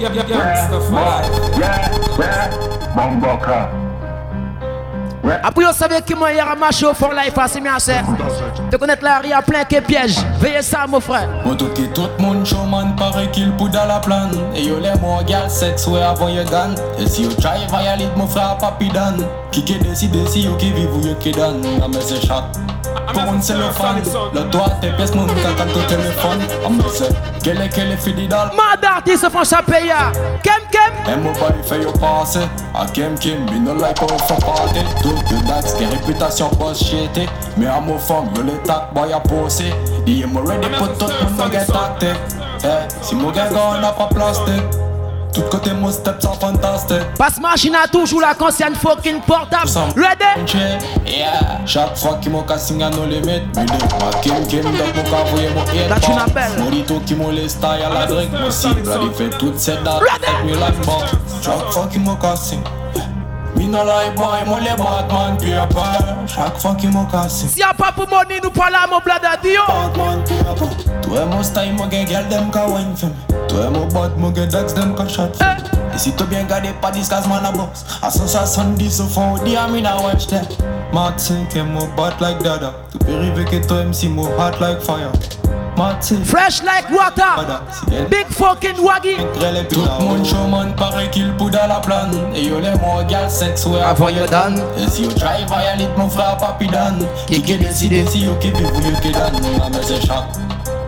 Yeah, 0.00 0.12
yeah, 0.12 0.26
yeah. 0.28 0.68
Stuff 0.68 0.90
like. 0.90 1.58
Yeah, 1.58 2.18
yeah, 2.18 2.94
Bomboka. 2.94 3.87
Après, 5.42 5.64
vous 5.64 5.72
savez 5.72 6.00
qui 6.02 6.14
moi 6.14 6.32
hier 6.32 6.48
a 6.48 6.56
marché 6.56 6.86
au 6.86 6.94
fond 6.94 7.10
life, 7.10 7.34
c'est 7.48 7.60
bien 7.60 7.78
c'est. 7.78 8.02
De 8.70 8.76
connaître 8.76 9.04
la 9.04 9.18
rue 9.18 9.32
à 9.32 9.42
plein 9.42 9.64
que 9.64 9.80
piège. 9.80 10.16
Veillez 10.40 10.62
ça, 10.62 10.86
mon 10.88 11.00
frère. 11.00 11.28
Moi 11.44 11.54
tout 11.56 11.68
qui 11.74 11.88
tout 11.88 12.08
moun 12.18 12.44
showman 12.44 12.94
paraît 12.96 13.30
qu'il 13.30 13.50
pou 13.52 13.68
dans 13.68 13.86
la 13.86 13.98
plan 13.98 14.28
Et 14.54 14.64
yo 14.64 14.78
les 14.78 14.94
mon 15.00 15.22
gal 15.22 15.50
sex 15.50 15.86
ouais 15.86 16.02
avant 16.02 16.28
yo 16.28 16.44
gun 16.44 16.74
Et 16.98 17.06
si 17.06 17.22
yo 17.22 17.30
try 17.30 17.66
violate 17.68 18.16
mon 18.16 18.26
frère 18.26 18.56
papi 18.58 18.88
dan 18.88 19.16
Qui 19.50 19.64
qui 19.64 19.78
décide 19.78 20.28
si 20.28 20.42
yo 20.42 20.54
qui 20.56 20.70
vive 20.72 20.94
ou 20.94 21.06
yo 21.06 21.14
qui 21.14 21.32
dan 21.32 21.60
Ah 21.82 21.86
mais 21.88 22.00
c'est 22.00 22.20
chat 22.26 22.44
Pour 23.12 23.22
un 23.22 23.40
cellophane 23.40 24.02
Le 24.34 24.40
doigt 24.44 24.70
tes 24.80 24.90
pièces 24.90 25.14
mon 25.14 25.26
caca 25.26 25.64
au 25.74 25.82
téléphone 25.88 26.40
Ah 26.64 26.68
mais 26.70 26.84
c'est 26.92 27.42
Quelle 27.42 27.60
est 27.60 27.68
quelle 27.68 27.92
est 27.92 27.96
fidèle 27.96 28.28
Mad 28.30 28.84
artiste 28.84 29.28
François 29.30 29.62
Paya. 29.62 30.12
Kem 30.42 30.52
kem. 30.70 31.12
Et 31.12 31.16
mon 31.16 31.32
fait 31.68 31.82
yo 31.82 31.92
passer 31.92 32.48
A 32.74 32.86
Kim 32.86 33.14
Kim, 33.18 33.44
me 33.46 33.58
no 33.58 33.74
like 33.74 33.98
how 33.98 34.06
for 34.06 34.38
party 34.40 34.80
Tout 35.02 35.14
que 35.28 35.46
that's 35.46 35.76
des 35.78 35.86
réputations 35.86 36.50
boss 36.58 36.82
shit 36.82 37.28
Mais 37.56 37.66
à 37.66 37.80
mon 37.80 37.98
femme, 37.98 38.30
yo 38.36 38.42
le 38.42 38.52
tac 38.64 38.92
boy 38.94 39.12
a 39.12 39.20
posé 39.20 39.72
Et 40.06 40.24
moi 40.26 40.42
ready 40.46 40.68
pour 40.76 40.88
tout 40.98 41.06
le 41.06 41.30
monde 41.36 41.52
get 41.52 41.66
tacté 41.66 42.08
Eh, 42.64 42.88
si 43.02 43.14
mon 43.14 43.30
gars 43.30 43.48
on 43.54 43.80
n'a 43.80 43.92
pas 43.92 44.06
plastique 44.06 44.62
Tout 45.32 45.42
côté 45.50 45.72
mon 45.72 45.92
step 45.92 46.20
sont 46.22 46.32
fantastique. 46.32 47.04
Passe 47.18 47.38
machine 47.40 47.74
à 47.74 47.86
toujours 47.86 48.20
la 48.20 48.34
conscience 48.34 48.76
fucking 48.78 49.20
portable. 49.20 49.68
Ready? 49.94 50.84
Yeah, 51.06 51.60
chaque 51.66 51.96
fois 51.96 52.18
qu'il 52.20 52.32
m'a 52.32 52.42
cassé 52.42 52.74
à 52.82 52.90
nos 52.90 53.04
limites 53.04 53.44
Bide, 53.54 53.70
ma 54.00 54.18
Kim 54.20 54.46
Kim, 54.46 54.62
donc 54.62 54.96
mon 54.96 55.02
cas 55.02 55.24
voyez 55.30 55.48
mon 55.50 55.62
hit 55.72 55.88
Là, 55.88 55.96
tu 56.00 56.10
l'appelles. 56.12 56.58
Morito 56.62 57.00
qui 57.04 57.14
m'a 57.14 57.24
à 57.26 57.88
la 57.94 58.06
drink 58.06 58.30
Moi 58.40 58.50
cible, 58.50 58.82
il 59.02 59.12
fait 59.14 59.36
toute 59.38 59.58
cette 59.58 59.82
date 59.84 60.00
Avec 60.00 60.44
mes 60.46 60.52
life 60.52 60.86
bar 60.86 61.02
Chaque 61.40 61.72
fois 61.72 61.86
qu'il 61.90 62.02
m'a 62.02 62.14
cassé 62.16 62.58
Me 63.56 63.64
no 63.64 63.78
like 63.84 64.14
boy, 64.16 64.44
moi 64.46 64.58
les 64.60 64.70
Batman 64.70 65.36
paper 65.38 66.26
Chaque 66.26 66.58
fois 66.58 66.74
qu'il 66.74 66.90
m'a 66.92 67.06
cassé 67.10 67.46
Si 67.48 67.60
y'a 67.60 67.72
pas 67.72 67.92
pour 67.92 68.08
money, 68.08 68.40
nous 68.42 68.50
parlons 68.50 68.76
à 68.84 68.86
mon 68.86 68.98
blad 69.00 69.24
à 69.24 69.36
Dio. 69.36 69.60
Batman 69.66 70.22
paper 70.24 71.00
Toi 71.02 71.24
mon 71.26 71.42
style, 71.42 71.74
moi 71.74 71.86
gen 71.90 72.06
girl 72.06 72.28
dem 72.28 72.50
ka 72.50 72.66
wine 72.66 72.94
femme 72.96 73.14
Toi 73.48 73.70
mon 73.70 73.86
bad, 73.86 74.16
moi 74.18 74.32
gen 74.34 74.48
dax 74.48 74.74
dem 74.74 74.94
ka 74.94 75.08
shot 75.08 75.34
femme 75.36 75.58
Et 75.94 75.98
si 75.98 76.12
tu 76.12 76.24
bien 76.24 76.44
gardé 76.44 76.68
pas 76.82 76.90
discuss 76.90 77.26
man 77.26 77.44
a 77.44 77.52
boss. 77.52 77.84
A 78.02 78.10
son 78.10 78.26
sa 78.26 78.44
son 78.46 78.74
di 78.74 78.90
so 78.90 79.04
fond 79.04 79.38
di 79.44 79.56
a 79.56 79.66
mi 79.68 79.80
na 79.80 79.96
watch 79.96 80.26
them. 80.26 80.44
Martin 80.92 81.46
eh, 81.48 81.52
que 81.54 81.60
mon 81.60 81.86
bad 81.96 82.20
like 82.20 82.42
dada. 82.42 82.72
Tu 82.92 82.98
peux 82.98 83.16
river 83.18 83.44
que 83.44 83.66
toi 83.66 83.84
MC 83.84 84.08
mo 84.08 84.24
hot 84.38 84.60
like 84.60 84.82
fire 84.82 85.10
Fresh 86.24 86.64
like 86.64 86.90
water. 86.90 87.62
Big 88.10 88.26
fucking 88.26 88.82
waggy. 88.82 89.16
Tout 89.68 89.80
le 89.80 90.04
monde 90.04 90.26
showman 90.26 90.74
paraît 90.76 91.08
qu'il 91.10 91.32
pou 91.36 91.50
dans 91.50 91.68
la 91.68 91.78
plan 91.78 92.10
Et 92.34 92.46
yo 92.46 92.58
les 92.58 92.72
mon 92.72 93.04
gal 93.06 93.30
sex 93.30 93.64
ouais 93.66 93.80
avant 93.80 94.08
yo 94.08 94.26
dan. 94.26 94.60
Et 94.76 94.90
si 94.90 95.04
yo 95.04 95.10
try 95.12 95.44
violate 95.46 95.96
mon 95.96 96.08
frère 96.08 96.36
papi 96.36 96.66
dan. 96.66 96.98
Qui 97.28 97.42
qui 97.42 97.56
décide? 97.56 98.08
si 98.08 98.24
yo 98.24 98.34
qui 98.40 98.50
vive 98.50 98.66
ou 98.66 98.80
yo 98.80 98.96
qui 99.00 99.12
dan 99.12 99.30
Ah 99.62 99.68
mais 99.70 99.78
c'est 99.82 100.04
chat. 100.04 100.26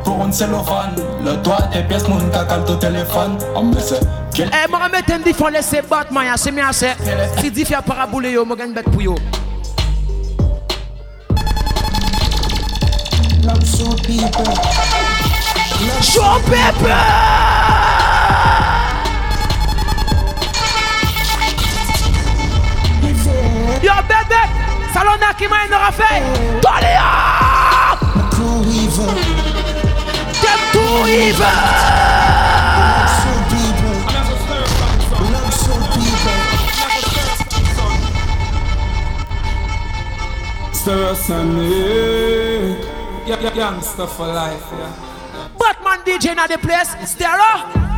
Pour 0.03 0.25
un 0.25 0.33
cellophane 0.33 0.97
Le 1.25 1.37
doigt 1.37 1.69
tes 1.73 1.83
pièces 1.83 2.09
mon 2.09 2.19
cacal 2.31 2.63
au 2.69 2.75
téléphone. 2.75 3.39
Ah 3.55 3.61
mais 3.63 3.81
c'est 3.81 4.01
quel 4.35 4.49
Eh, 4.49 4.69
moi, 4.71 4.81
je 5.09 5.13
me 5.13 5.25
dis, 5.25 5.33
faut 5.33 5.49
laisser 5.49 5.83
battre, 5.83 6.13
man, 6.13 6.25
c'est. 6.37 6.53
Bien, 6.53 6.73
c'est. 6.73 6.97
Si 7.41 7.51
dit, 7.51 7.65
faire 7.65 7.83
paraboler, 7.83 8.31
yo, 8.31 8.45
moi, 8.45 8.57
gagne 8.57 8.73
bête 8.73 8.89
pour 8.89 9.03
yo. 9.03 9.17
Love 13.61 13.69
show 13.69 13.95
people. 14.07 14.55
Show 16.01 16.41
people! 16.49 16.89
Yo, 23.83 23.93
bébé! 24.09 24.43
Salona 24.95 25.35
qui 25.37 25.49
m'a 25.49 25.67
une 25.67 25.75
fait! 25.93 26.23
Evil! 31.07 31.91
Gangster 43.37 44.07
for 44.07 44.27
life. 44.27 44.67
Yeah. 44.73 45.49
Batman 45.59 46.01
DJ 46.05 46.33
in 46.33 46.37
the 46.49 46.59
place. 46.59 46.97
Stereo. 47.09 47.91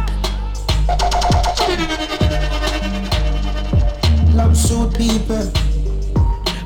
Love 4.34 4.56
show 4.56 4.90
people. 4.90 5.52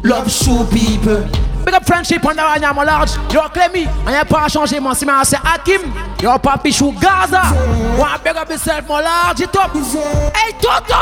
Love 0.03 0.31
show 0.31 0.67
people. 0.73 1.29
Big 1.65 1.75
up 1.75 1.85
friendship 1.85 2.25
on 2.25 2.37
the 2.37 2.43
one 2.43 2.65
I'm 2.65 2.77
large. 2.77 3.11
Yo, 3.33 3.49
Clemmy, 3.49 3.87
on 4.07 4.11
y'a 4.11 4.25
pas 4.25 4.49
changé, 4.49 4.79
mon 4.79 4.95
c'est 4.95 5.07
c'est 5.25 5.37
Hakim. 5.37 5.83
Yo, 6.23 6.39
papi 6.39 6.73
chou 6.73 6.93
Gaza. 6.93 7.43
One 7.99 8.21
big 8.23 8.37
up 8.37 8.49
yourself, 8.49 8.89
mon 8.89 9.01
large, 9.01 9.41
it 9.41 9.57
up. 9.57 9.75
Hey, 10.35 10.53
Toto! 10.61 10.95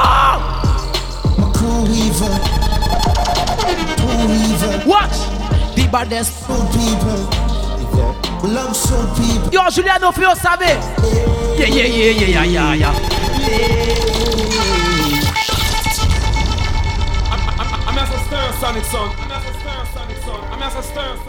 My 1.38 1.52
crew 1.52 1.84
evil. 1.92 2.28
Crew 3.98 4.32
evil. 4.32 4.90
Watch 4.90 5.74
the 5.76 5.88
baddest. 5.90 6.46
People. 6.46 7.43
Love 8.44 8.76
show 8.76 9.06
people. 9.14 9.50
Yo, 9.52 9.70
Juliano 9.70 10.12
Fio, 10.12 10.34
savez. 10.34 10.78
Yeah, 11.58 11.66
yeah, 11.66 11.86
yeah, 11.86 12.10
yeah, 12.10 12.28
yeah, 12.28 12.44
yeah, 12.44 12.74
yeah. 12.74 13.14
Sonic 18.60 18.84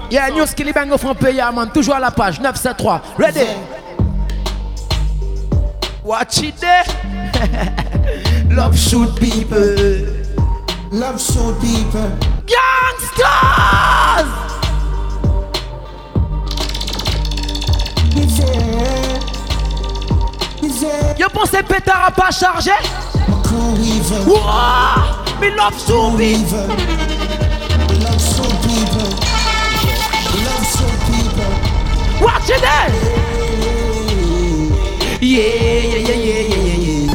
Yeah, 0.10 0.30
News 0.30 0.54
Killy 0.54 0.72
Bang 0.72 0.92
au 0.92 0.98
front 0.98 1.16
pays, 1.16 1.42
man. 1.54 1.70
Toujours 1.74 1.96
à 1.96 2.00
la 2.00 2.12
page 2.12 2.40
973. 2.40 3.02
Ready? 3.18 3.46
Watch 6.04 6.44
it 6.44 6.56
there. 6.60 6.84
Love 8.56 8.78
shoot 8.78 9.14
people. 9.20 9.76
Love 10.92 11.20
show 11.20 11.54
people. 11.60 12.10
Gangsters! 12.46 13.95
Yo 21.26 21.30
pensez 21.32 21.64
pétard 21.64 22.06
a 22.08 22.12
pas 22.12 22.30
chargé? 22.30 22.70
My 23.28 23.42
crew 23.42 23.76
evil. 23.82 24.32
Ouah! 24.32 25.24
Me 25.42 25.50
love 25.50 25.74
people. 25.74 26.22
Evil. 26.22 26.68
Love 28.04 28.22
show 28.22 28.44
people. 31.10 31.50
Watch 32.22 32.50
it. 32.50 32.62
Yeah, 35.20 35.42
yeah, 35.42 35.98
yeah, 35.98 36.16
yeah, 36.16 36.42
yeah, 36.46 36.78
yeah, 36.78 37.10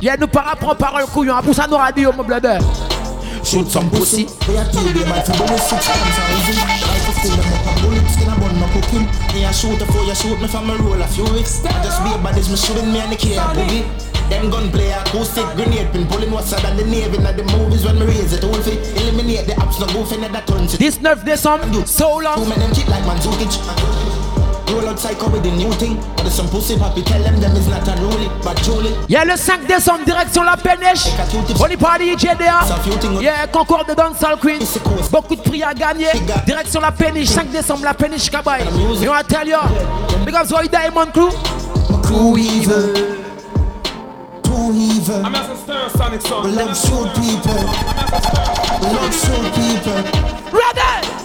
yeah. 0.00 0.16
Nous 0.16 0.26
para 0.26 0.56
prend 0.56 0.74
parole 0.74 1.06
couillon. 1.14 1.40
Pour 1.40 1.54
ça, 1.54 1.68
nous 1.70 1.76
radio, 1.76 2.12
mon 2.12 2.24
blabber. 2.24 2.58
Shoot 3.44 3.70
some 3.70 3.88
pussy. 3.90 4.26
We 7.96 8.02
are 8.02 8.08
two 8.08 8.18
day, 8.18 8.26
my 8.26 8.36
for 8.36 8.36
bullet 8.36 8.36
six 8.36 8.36
times 8.36 8.36
are 8.36 8.36
easy. 8.36 8.36
I 8.36 8.36
for 8.36 8.36
fill 8.36 8.36
them 8.36 8.36
up 8.36 8.36
a 8.36 8.36
bullet, 8.36 8.36
skin 8.36 8.36
a 8.36 8.36
bun, 8.36 8.60
no 8.60 8.66
cooking. 8.72 9.06
Me 9.32 9.44
a 9.44 9.52
shoot 9.52 9.78
before 9.78 10.04
you 10.04 10.14
shoot 10.14 10.40
me 10.40 10.48
from 10.48 10.70
a 10.70 10.76
roll 10.76 11.00
a 11.00 11.08
few 11.08 11.24
weeks. 11.32 11.64
I 11.64 11.82
just 11.82 12.02
be 12.04 12.10
a 12.12 12.18
bodies, 12.18 12.48
me 12.50 12.56
shooting 12.56 12.92
me 12.92 13.00
and 13.00 13.12
the 13.12 13.16
kid 13.16 13.38
a 13.38 13.46
boogie. 13.52 13.84
Them 14.28 14.50
gunplay 14.50 14.90
acoustic 14.90 15.46
grenade 15.54 15.92
pin 15.92 16.06
pulling 16.08 16.32
what's 16.32 16.50
than 16.50 16.76
the 16.76 16.84
navy 16.84 17.16
in 17.16 17.22
the 17.22 17.44
movies 17.56 17.84
when 17.84 17.98
me 17.98 18.06
raise 18.06 18.32
it 18.32 18.42
all 18.44 18.54
fi 18.62 18.72
eliminate 19.00 19.46
the 19.46 19.52
apps 19.54 19.78
no 19.78 19.86
goofy 19.92 20.16
in 20.24 20.32
that 20.32 20.46
tons. 20.46 20.78
19 20.78 21.24
décembre, 21.24 21.86
so 21.86 22.18
Two 22.18 22.24
long. 22.24 22.48
men 22.48 22.58
them 22.58 22.72
cheat 22.74 22.88
like 22.88 23.04
Mandzukic. 23.04 24.15
Roll 24.68 24.88
out 24.88 24.98
psycho 24.98 25.28
with 25.30 25.42
the 25.42 25.50
new 25.52 25.70
thing. 25.72 25.96
But 26.16 26.30
some 26.30 26.48
pussy 26.48 26.76
papi 26.76 27.04
tell 27.04 27.22
them 27.22 27.38
them 27.40 27.56
is 27.56 27.68
not 27.68 27.86
unruly, 27.86 28.28
but 28.42 28.56
Julie. 28.62 28.94
Il 29.08 29.12
y 29.12 29.16
a 29.16 29.24
le 29.24 29.36
5 29.36 29.66
décembre, 29.66 30.04
direction 30.04 30.42
la 30.42 30.56
péniche. 30.56 31.06
Only 31.60 31.76
party 31.76 32.16
JDA. 32.16 32.64
Yeah, 33.20 33.46
concours 33.46 33.84
de 33.84 33.94
dancehall 33.94 34.38
queen. 34.38 34.60
Beaucoup 35.12 35.36
de 35.36 35.40
prix 35.40 35.62
à 35.62 35.72
gagner. 35.72 36.10
Direction 36.46 36.80
la 36.80 36.90
péniche, 36.90 37.28
5 37.28 37.50
décembre, 37.50 37.84
la 37.84 37.94
péniche 37.94 38.28
Kabay. 38.30 38.64
You 39.00 39.08
want 39.10 39.28
tell 39.28 39.46
you? 39.46 39.56
Because 40.24 40.52
why 40.52 40.66
Diamond 40.66 41.12
Crew? 41.12 41.30
Crew 42.02 42.36
evil. 42.36 42.92
Too 44.42 44.72
evil. 44.74 45.24
I'm 45.24 45.34
as 45.34 45.48
a 45.48 45.54
stereosonic 45.54 46.22
son. 46.22 46.44
We 46.44 46.50
love 46.52 46.76
shoot 46.76 47.08
people. 47.14 47.62
We 48.80 48.88
love 48.94 49.14
shoot 49.14 49.54
people. 49.54 50.02
Ready? 50.52 51.15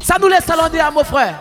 Ça 0.00 0.16
nous 0.18 0.28
laisse 0.28 0.44
salon 0.46 0.62
à 0.62 0.90
mon 0.90 1.04
frère. 1.04 1.38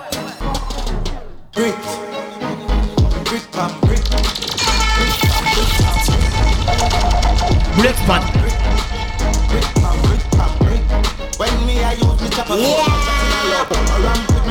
When 11.40 11.66
me 11.66 11.74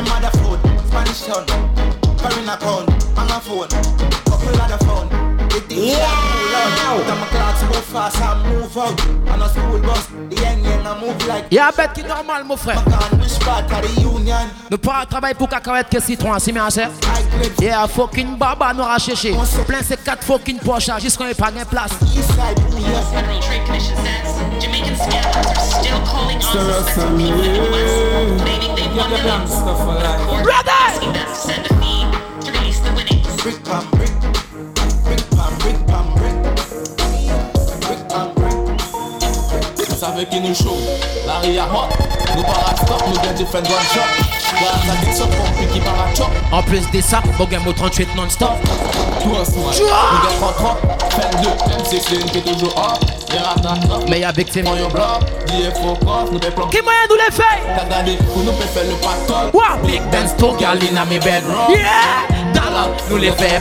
mother 0.08 0.30
Spanish 0.88 1.22
phone. 4.78 5.21
Yeah. 5.70 6.33
Fast 7.92 8.22
and 8.22 8.42
move 8.46 8.75
a 8.75 9.48
school 9.51 9.83
move 11.01 11.27
like. 11.29 11.44
Y'a 11.51 11.68
un 11.68 11.72
bête 11.77 11.92
qui 11.94 12.03
normal, 12.03 12.44
mon 12.44 12.57
frère. 12.57 12.83
Ne 14.70 14.77
pas 14.77 15.05
travailler 15.05 15.35
pour 15.35 15.48
cacahuète 15.48 15.90
que 15.90 16.01
citron, 16.01 16.38
si 16.38 16.53
bien 16.53 16.70
c'est. 16.70 16.88
Yeah, 17.61 17.87
fucking 17.87 18.38
baba 18.38 18.72
nous 18.72 18.83
a 18.83 18.98
cherché. 18.98 19.35
Plein 19.66 19.83
ces 19.83 19.96
quatre 19.98 20.25
fucking 20.25 20.59
poches, 20.61 20.90
jusqu'à 21.01 21.11
ce 21.11 21.18
qu'on 21.18 21.27
ait 21.27 21.35
pas 21.35 21.51
de 21.51 21.64
place. 21.64 21.92
Commission 33.61 34.01
A 40.22 40.24
hot 41.66 41.90
Nous 42.37 42.37
nous 42.37 42.44
gagne 43.20 43.42
one 43.42 43.64
shot 43.92 44.08
qui 45.72 45.80
para 45.80 46.06
En 46.56 46.62
plus 46.62 46.88
de 46.90 47.00
ça, 47.00 47.20
mon 47.38 47.44
game 47.46 47.66
au 47.66 47.72
38 47.72 48.14
non-stop. 48.14 48.50
Tout 49.22 49.30
en 49.30 49.44
smile, 49.44 49.64
nous 49.80 49.88
gagne 50.28 50.38
33 50.38 50.78
Fan 51.11 51.30
2, 51.42 51.48
M6 51.48 51.92
lane 52.14 52.30
qui 52.30 52.38
est 52.38 52.42
toujours 52.42 52.74
hot 52.76 53.00
Les 53.32 53.38
ratas 53.38 53.74
Mais 54.08 54.22
avec 54.22 54.52
plans. 54.52 54.62
Qui 56.68 56.82
moyen 56.82 57.06
nous 57.11 57.16
les 57.16 57.32
fait? 57.32 57.58
Wow, 59.52 59.78
big 59.85 60.02
dance 60.11 60.37
to 60.37 60.56
girl 60.58 60.78
in 60.78 60.96
a 60.96 61.04
me 61.04 61.18
bedroom. 61.18 61.56
Yeah, 61.70 62.28
dollar, 62.54 62.88
nous 63.11 63.16
les 63.16 63.32
fait. 63.32 63.58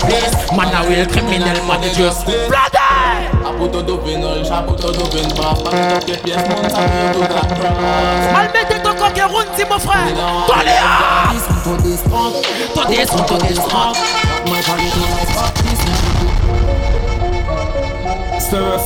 Man, 0.56 0.68
I 0.68 0.70
will 0.88 1.08
criminal, 1.08 1.58
man, 1.68 1.84
it 1.84 1.96
just 1.96 2.26
brother. 2.48 2.81
Apoto 3.62 3.84
do 3.84 4.02
vinol, 4.02 4.44
chapoto 4.44 4.92
do 4.92 5.06
vin 5.12 5.28
bra 5.36 5.54
Pas 5.54 6.00
que 6.00 6.18
pièce, 6.18 6.50
mon 6.50 6.68
savio 6.68 7.14
do 7.14 7.20
la 7.22 7.28
cross 7.28 8.34
Mal 8.34 8.50
mettez 8.52 8.80
ton 8.82 8.96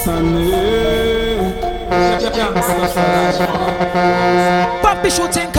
sons. 0.04 0.36
Papi 4.82 5.10
shooting 5.10 5.55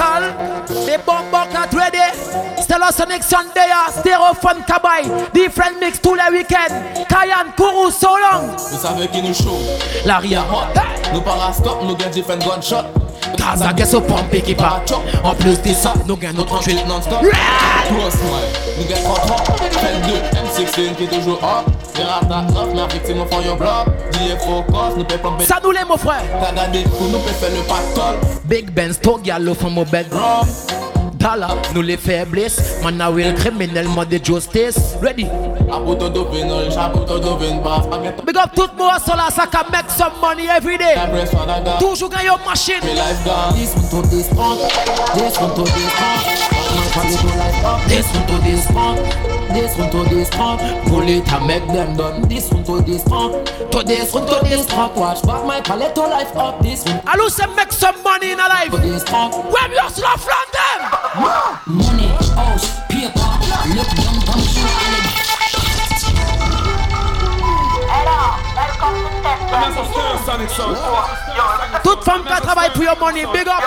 Stellar 2.86 2.92
Sonic 2.92 3.22
Sunday, 3.22 3.68
Stereo 3.90 4.34
Fun 4.34 4.62
Kabay. 4.66 5.02
Different 5.32 5.80
mix 5.80 6.00
tous 6.00 6.14
les 6.14 6.38
week-ends. 6.38 6.74
Kayan, 7.08 7.52
Kourou, 7.56 7.90
so 7.90 8.08
long. 8.08 8.48
Vous 8.56 8.78
savez 8.78 9.08
qui 9.08 9.22
nous 9.22 9.34
chaud 9.34 9.58
Larry 10.04 10.34
a 10.36 10.42
hot. 10.42 10.78
Nous 11.12 11.20
para 11.20 11.52
stop, 11.52 11.82
nous 11.82 11.96
gagne 11.96 12.10
different 12.10 12.44
one 12.46 12.62
shot 12.62 12.84
Gaza, 13.36 13.72
qu'est-ce 13.72 13.96
au 13.96 14.00
pompe 14.00 14.30
qui 14.44 14.54
part. 14.54 14.82
En 15.24 15.34
plus 15.34 15.60
de 15.62 15.72
ça, 15.72 15.94
nous 16.06 16.16
gagnons 16.16 16.38
notre 16.38 16.60
38 16.60 16.86
non-stop 16.86 17.14
en 17.14 18.10
smile, 18.10 18.78
nous 18.78 18.84
gagne 18.84 19.02
33 19.02 19.36
Fan 19.72 20.02
2, 20.02 20.64
M6 20.64 20.84
lane 20.84 20.94
qui 20.96 21.04
est 21.04 21.06
toujours 21.06 21.40
Les 21.96 22.04
ratas 22.04 22.44
off, 22.56 22.68
mais 22.74 22.94
victime 22.94 23.20
au 23.22 23.26
fond 23.26 23.40
your 23.42 23.56
block 23.56 23.86
DF 24.12 24.38
focus, 24.44 24.96
nous 24.96 25.04
peut 25.04 25.18
plomber 25.18 25.44
Ça 25.44 25.58
nous 25.62 25.70
l'est, 25.72 25.84
mon 25.84 25.96
frère. 25.96 26.22
T'as 26.40 26.80
pour 26.88 27.08
nous 27.08 27.18
peut 27.18 27.30
faire 27.30 27.50
le 27.50 28.48
Big 28.48 28.70
Benz, 28.70 29.00
to 29.00 29.18
gyal 29.22 29.54
from 29.54 29.74
my 29.74 29.84
bedroom. 29.84 30.46
Dollar, 31.26 31.56
nous 31.74 31.82
les 31.82 31.96
faiblesses. 31.96 32.80
Man, 32.84 33.00
I 33.00 33.08
will 33.08 33.34
criminal, 33.34 33.88
mode 33.88 34.20
justice. 34.22 34.94
Ready? 35.02 35.24
Pas 35.24 35.80
que 35.80 35.96
Big 38.24 38.36
up 38.36 38.50
tout 38.54 38.70
moi 38.78 38.98
sur 39.04 39.16
la 39.16 39.28
ça 39.30 39.46
can 39.50 39.64
make 39.72 39.90
some 39.90 40.12
money 40.20 40.46
every 40.46 40.78
day. 40.78 40.94
Toujours 41.80 42.10
gagne 42.10 42.26
your 42.26 42.38
machine. 42.48 42.78
One 42.80 43.90
to 43.90 44.08
this 44.08 44.28
punk, 44.28 44.60
this 45.14 45.36
one 45.40 45.54
to 45.56 45.64
this 45.64 45.90
punk. 45.98 46.56
Man, 46.94 47.10
you 47.10 47.18
one 48.12 48.26
to 48.26 48.36
this 48.44 48.66
punk, 48.70 48.98
this 49.52 49.76
one 49.76 49.90
to 49.90 50.04
this 50.14 50.30
punk. 50.30 50.60
Pull 50.86 51.08
it 51.08 51.32
and 51.32 51.46
make 51.48 51.66
them 51.66 51.96
done. 51.96 52.22
This 52.28 52.50
one 52.52 52.62
to 52.64 52.80
this 52.82 53.02
punk, 53.02 53.46
to 53.72 53.82
this 53.82 54.12
one 54.14 54.26
to 54.28 54.48
this 54.48 54.66
punk. 54.66 54.94
Watch 54.94 55.22
back 55.26 55.44
my 55.44 55.60
palette 55.60 55.96
to 55.96 56.02
life 56.02 56.36
up. 56.36 56.62
This 56.62 56.84
one. 56.84 57.00
I 57.04 57.16
lose 57.16 57.36
and 57.40 57.52
make 57.56 57.72
some 57.72 58.00
money 58.04 58.30
in 58.30 58.38
a 58.38 58.46
life. 58.46 58.70
Punk. 59.06 59.34
Where 59.52 59.68
we 59.68 59.76
hustle 59.76 60.06
from 60.18 60.46
them? 60.52 60.95
Money, 61.16 62.08
house, 62.36 62.80
paper, 62.90 63.20
look 63.74 63.88
down. 63.96 64.16
Toute 71.82 72.04
femme 72.04 72.22
qui 72.22 72.42
travaille 72.42 72.70
pour 72.74 72.82
your 72.82 72.98
money, 73.00 73.24
big 73.32 73.48
up. 73.48 73.62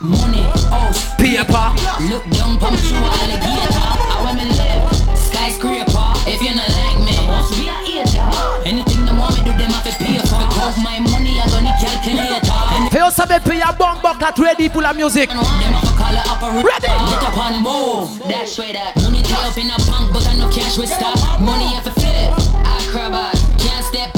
Money, 0.00 0.42
house, 0.70 1.14
Paper. 1.18 1.72
look 2.08 2.24
down 2.30 2.58
from 2.58 2.74
alligator. 2.74 3.84
I 4.08 4.22
wanna 4.24 4.44
live, 4.44 5.18
skyscraper. 5.18 6.12
If 6.26 6.40
you 6.40 6.54
not 6.54 6.68
like 6.70 6.98
me, 7.04 7.26
must 7.26 7.52
be 7.56 7.68
a. 7.68 8.64
Anything 8.64 9.04
them 9.04 9.18
want 9.18 9.36
me 9.36 9.44
do, 9.44 9.50
them 9.50 9.70
have 9.70 9.84
to 9.84 9.92
pay 10.02 10.18
for. 10.18 10.80
My 10.80 10.98
money, 11.00 11.40
I 11.40 11.46
don't 11.48 11.64
need. 12.06 12.47
Fais 12.98 13.04
au 13.04 13.10
saber 13.12 13.38
payer 13.44 13.62
un 13.62 13.72
bon 13.78 13.84
buck 14.02 14.20
là 14.20 14.32
ready 14.36 14.68
call 15.96 16.16
a 16.16 16.20
operator. 16.32 16.66
Ready? 16.66 16.88
That. 23.98 24.14
A 24.14 24.17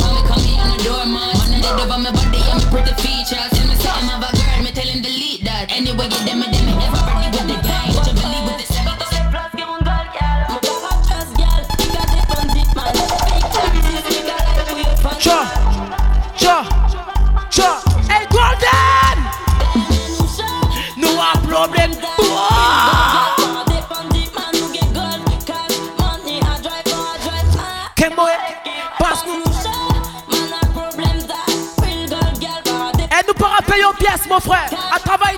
mon 34.31 34.41
frère. 34.41 34.69
À 34.95 34.99
travail, 35.01 35.37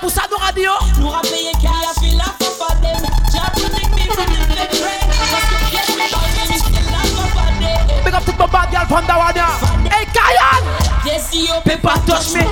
pour 0.00 0.10
ça, 0.10 0.22
nous 0.30 0.36
aura 0.36 0.52
dit. 0.52 0.66
oh. 0.68 0.84
Nous 0.98 1.08
a 1.08 1.20
payé 1.22 1.52
qui 1.60 1.66
a 1.66 1.70
fait 1.70 2.16
la 2.16 2.24
faute 2.24 2.60
à 2.68 2.74
them. 2.82 3.02
Jah 3.32 3.50
protect 3.54 3.90
me 3.94 4.02
from 4.12 4.26
the 4.26 4.38
fake 4.50 4.82
rain. 4.82 5.00
Parce 5.30 5.46
que 5.46 5.56
yes, 5.72 5.88
me 5.94 6.06
ball, 6.10 6.28
me 6.50 6.56
still 6.58 6.86
la 6.90 6.98
faute 7.14 7.38
à 7.38 7.46
them. 7.60 8.04
Big 8.04 8.14
up 8.14 8.24
tout 8.26 8.34
mon 8.38 8.48
bad 8.48 8.70
girl 8.72 8.86
from 8.88 9.06
Dawania. 9.06 9.46
Hey, 9.90 10.06
Kayan! 10.12 10.62
Yes, 11.06 11.32
you 11.32 11.54
Paper 11.64 11.94
touch 12.06 12.34
me. 12.34 12.42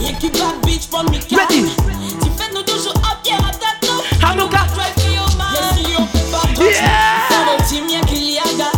Rien 0.00 0.14
qui 0.18 0.28
bad 0.30 0.56
bitch 0.64 0.88
from 0.90 1.06
me 1.10 1.18
car. 1.20 1.38
Ready. 1.38 1.70
Tu 2.20 2.30
fais 2.36 2.52
nous 2.52 2.62
toujours 2.62 2.94
up, 2.96 3.18
yeah, 3.24 3.36
à. 3.38 4.66
Yes, 5.52 5.78
you 5.88 5.98
touch 6.18 6.50
me. 7.80 8.00
Qu'il 8.06 8.38
a. 8.38 8.70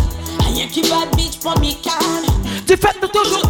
Rien 0.45 0.67
qui 0.69 0.83
bad 0.83 1.09
bitch 1.17 1.41
from 1.41 1.59
me 1.61 1.75
car. 1.83 1.99
Tu 2.67 2.77
fais 2.77 2.95
nous 3.01 3.09
toujours. 3.09 3.48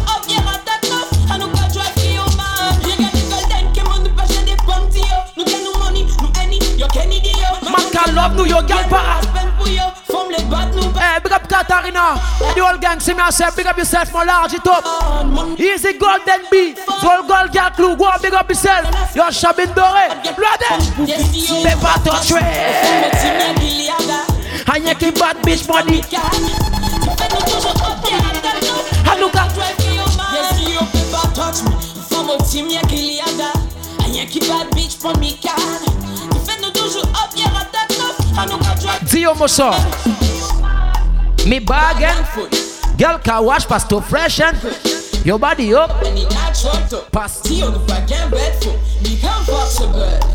Para. 8.45 9.21
Spend 9.21 9.51
pour 9.57 9.67
yo, 9.67 9.83
forme 10.09 10.31
les 10.31 10.43
battes, 10.43 10.75
nous 10.75 10.89
Eh, 10.99 11.19
big 11.23 11.33
up 11.33 11.47
Katarina. 11.47 12.15
The 12.55 12.61
whole 12.61 12.77
gang 12.77 12.99
see 12.99 13.13
me 13.13 13.21
say, 13.31 13.45
big 13.55 13.67
up 13.67 13.77
yourself, 13.77 14.13
my 14.13 14.23
large 14.23 14.53
it 14.53 14.67
up. 14.67 14.83
Easy 15.59 15.97
golden 15.97 16.41
B. 16.51 16.75
Gold 17.01 17.27
gold 17.27 17.51
girl 17.51 17.69
clue. 17.75 17.95
Go 17.97 18.11
big 18.21 18.33
up 18.33 18.49
yourself. 18.49 19.15
Your 19.15 19.31
shabin 19.31 19.73
doré. 19.73 20.09
Ready? 20.37 20.67
Paper 21.63 21.99
touch. 22.03 22.31
And 24.71 24.87
you 24.87 24.95
keep 24.95 25.15
bad 25.15 25.37
bitch 25.37 25.67
money. 25.67 26.01
At 29.05 29.19
Yes, 30.31 30.59
you 30.61 30.79
paper 30.79 31.27
touch 31.33 31.63
me. 31.63 31.75
From 32.09 32.29
a 32.29 32.37
team, 32.43 32.69
y'a 32.69 32.81
qu'il 32.81 33.15
y 33.15 33.19
a 33.19 33.25
da. 33.37 33.51
Rien 34.05 34.25
qui 34.25 34.39
bad 34.39 34.69
bitch 34.75 34.99
pour 34.99 35.17
me 35.17 35.33
can. 35.39 36.08
Dio 39.11 39.33
Mosso. 39.35 39.71
Me 41.45 41.59
bag 41.59 42.03
and 42.03 42.25
foot. 42.27 42.51
Girl 42.97 43.17
car 43.23 43.43
wash 43.43 43.65
pass 43.67 43.87
to 43.87 43.99
fresh 44.01 44.39
and 44.39 44.55
your 45.25 45.39
body 45.39 45.73
up. 45.73 45.91
Pass. 47.11 47.41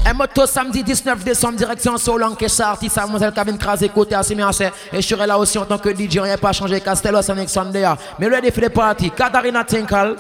Un 0.07 0.15
moto 0.15 0.47
samedi 0.47 0.83
19 0.83 1.25
décembre, 1.25 1.57
direction 1.57 1.97
Solan, 1.97 2.35
Kesha, 2.35 2.71
artiste, 2.71 2.97
mademoiselle 2.97 3.33
Kevin 3.33 3.59
Krasé, 3.59 3.89
côté 3.89 4.15
Assimiancé. 4.15 4.71
Et 4.93 5.01
je 5.01 5.07
serai 5.07 5.27
là 5.27 5.39
aussi 5.39 5.59
en 5.59 5.65
tant 5.65 5.79
que 5.79 5.89
DJ, 5.89 6.17
n'a 6.17 6.37
pas 6.37 6.53
changé, 6.53 6.81
Castello, 6.81 7.23
Sonic 7.23 7.49
Sunday. 7.49 7.85
Mais 8.19 8.51
for 8.51 8.63
the 8.63 8.69
party, 8.69 9.11
Katarina 9.11 9.65
Tinkle. 9.65 10.17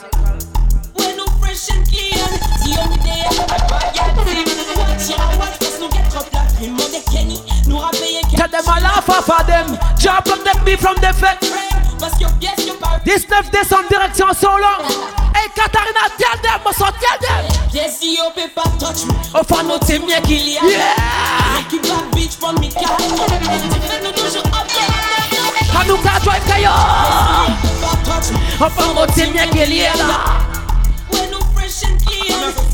Tell 8.44 8.60
them 8.60 8.68
I 8.68 8.80
laugh 8.80 9.08
off 9.08 9.30
of 9.30 9.46
them. 9.46 9.78
Job 9.96 10.22
protect 10.22 10.66
me 10.66 10.76
from 10.76 10.96
the 10.96 11.14
fed. 11.14 11.38
Parce 11.98 12.12
que 12.18 12.26
yes, 12.42 12.66
you 12.66 12.74
parle. 12.74 13.00
19 13.02 13.50
décembre, 13.50 13.88
direction 13.88 14.26
Solan. 14.34 14.84
Hey 15.34 15.48
Katarina, 15.56 16.10
tell 16.18 16.36
them, 16.42 16.60
Mosso, 16.62 16.84
tell 17.00 17.18
them. 17.22 17.46
Yes, 17.72 18.02
you 18.02 18.22
peut 18.34 18.50
pas 18.54 18.68
touch 18.78 19.06
me. 19.06 19.14
Au 19.32 19.42
fond, 19.44 19.62
Nous 19.64 19.78
t'aime 19.78 20.04
bien 20.04 20.20
qu'il 20.20 20.46
y 20.46 20.58
a. 20.58 20.60
Rien 20.60 21.64
qui 21.70 21.78
bad 21.78 22.10
bitch 22.14 22.36
pour 22.36 22.52
me 22.52 22.68
can. 22.68 22.96
Tu 22.98 23.80
fais 23.80 24.02
nous 24.04 24.12
toujours 24.12 24.44
up, 24.44 24.68
y'a 24.76 24.92
la 24.92 25.22
tête 25.30 25.40
neuf. 25.40 25.80
Hanuka 25.80 26.20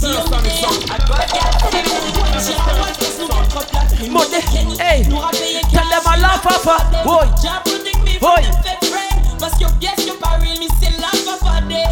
clean. 0.00 0.12
Dio 0.12 0.24
me 0.24 0.48
there. 0.48 0.72
I 0.90 0.98
buy 1.06 1.24
ya 1.34 1.44
team. 1.70 1.86
Watch 2.16 2.48
ya, 2.48 2.56
watch 2.80 2.98
pass 2.98 3.18
nous 3.18 3.28
get 3.28 3.56
up 3.56 3.72
la 3.72 3.80
prime. 3.86 4.16
On 4.16 4.22
est 4.32 4.42
Kenny. 4.52 4.76
Hey, 4.80 5.02
Nous 5.08 5.18
rappelez 5.18 5.60
tell 5.70 5.88
them 5.88 6.02
I 6.06 6.16
laugh 6.20 6.46
off 6.46 6.66
of. 6.66 7.04
Boy, 7.04 7.26
Jah 7.42 7.60
protect 7.64 8.02
me 8.04 8.18
from 8.18 8.30
Oi. 8.30 8.42
the 8.42 8.52
fake 8.64 8.84
friend. 8.90 9.38
Parce 9.38 9.54
que 9.58 9.64
yes, 9.80 10.06
you 10.06 10.14
pas 10.14 10.38
real, 10.40 10.58
me 10.58 10.68
say 10.80 10.92
laugh 10.98 11.28
off 11.28 11.42
a 11.44 11.60
day. 11.68 11.84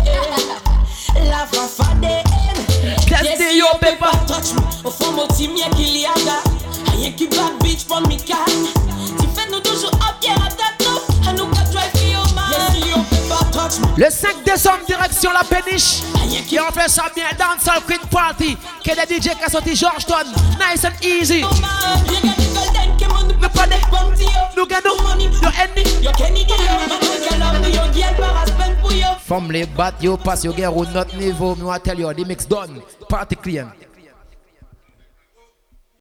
Laugh 1.31 1.53
off 1.55 1.81
a 1.81 1.95
day. 2.01 2.23
Yes, 3.09 3.25
Yes, 3.25 3.39
the 3.39 3.45
you 3.55 3.65
yo 3.65 3.67
peut 3.81 3.87
paper. 3.87 3.99
pas 4.01 4.17
touch 4.27 4.53
me. 4.55 4.61
Au 4.85 4.91
fond, 4.91 5.13
mon 5.13 5.27
team, 5.29 5.57
y'a 5.57 5.69
qu'il 5.71 5.97
y 5.97 6.07
a 6.07 6.15
da. 6.25 6.43
Rien 6.93 7.13
qui 7.13 7.27
bad 7.29 7.59
bitch 7.63 7.85
pour 7.87 8.01
me 8.03 8.17
Le 13.97 14.11
5 14.11 14.45
décembre, 14.45 14.85
direction 14.87 15.31
la 15.33 15.45
péniche. 15.45 16.01
Et 16.51 16.61
on 16.61 16.73
fait 16.73 16.89
ça 16.89 17.05
bien 17.15 17.27
dans 17.39 17.59
sa 17.61 17.81
Queen 17.87 18.01
Party. 18.11 18.57
Que 18.85 18.91
des 18.95 19.21
DJ 19.21 19.31
qui 19.37 19.45
a 19.45 19.49
sorti 19.49 19.77
Georgetown. 19.77 20.27
Nice 20.59 20.85
and 20.85 21.05
easy. 21.05 21.43
Me. 21.43 21.47
Nous 24.57 24.67
gagnons. 24.67 24.97
Yo, 25.43 25.49
Andy. 25.49 25.83
yo 26.03 26.11
Kenny. 26.13 26.47
From 29.27 29.51
les 29.51 29.67
bat, 29.67 29.93
yo 30.01 30.17
pass, 30.17 30.45
yo 30.45 30.53
get 30.53 30.67
au 30.69 30.85
notre 30.87 31.15
niveau. 31.17 31.55
Me 31.55 31.65
want 31.65 31.81
tell 31.81 31.99
you, 31.99 32.13
the 32.15 32.25
mix 32.25 32.47
done. 32.47 32.81
Party 33.09 33.37
clean. 33.37 33.67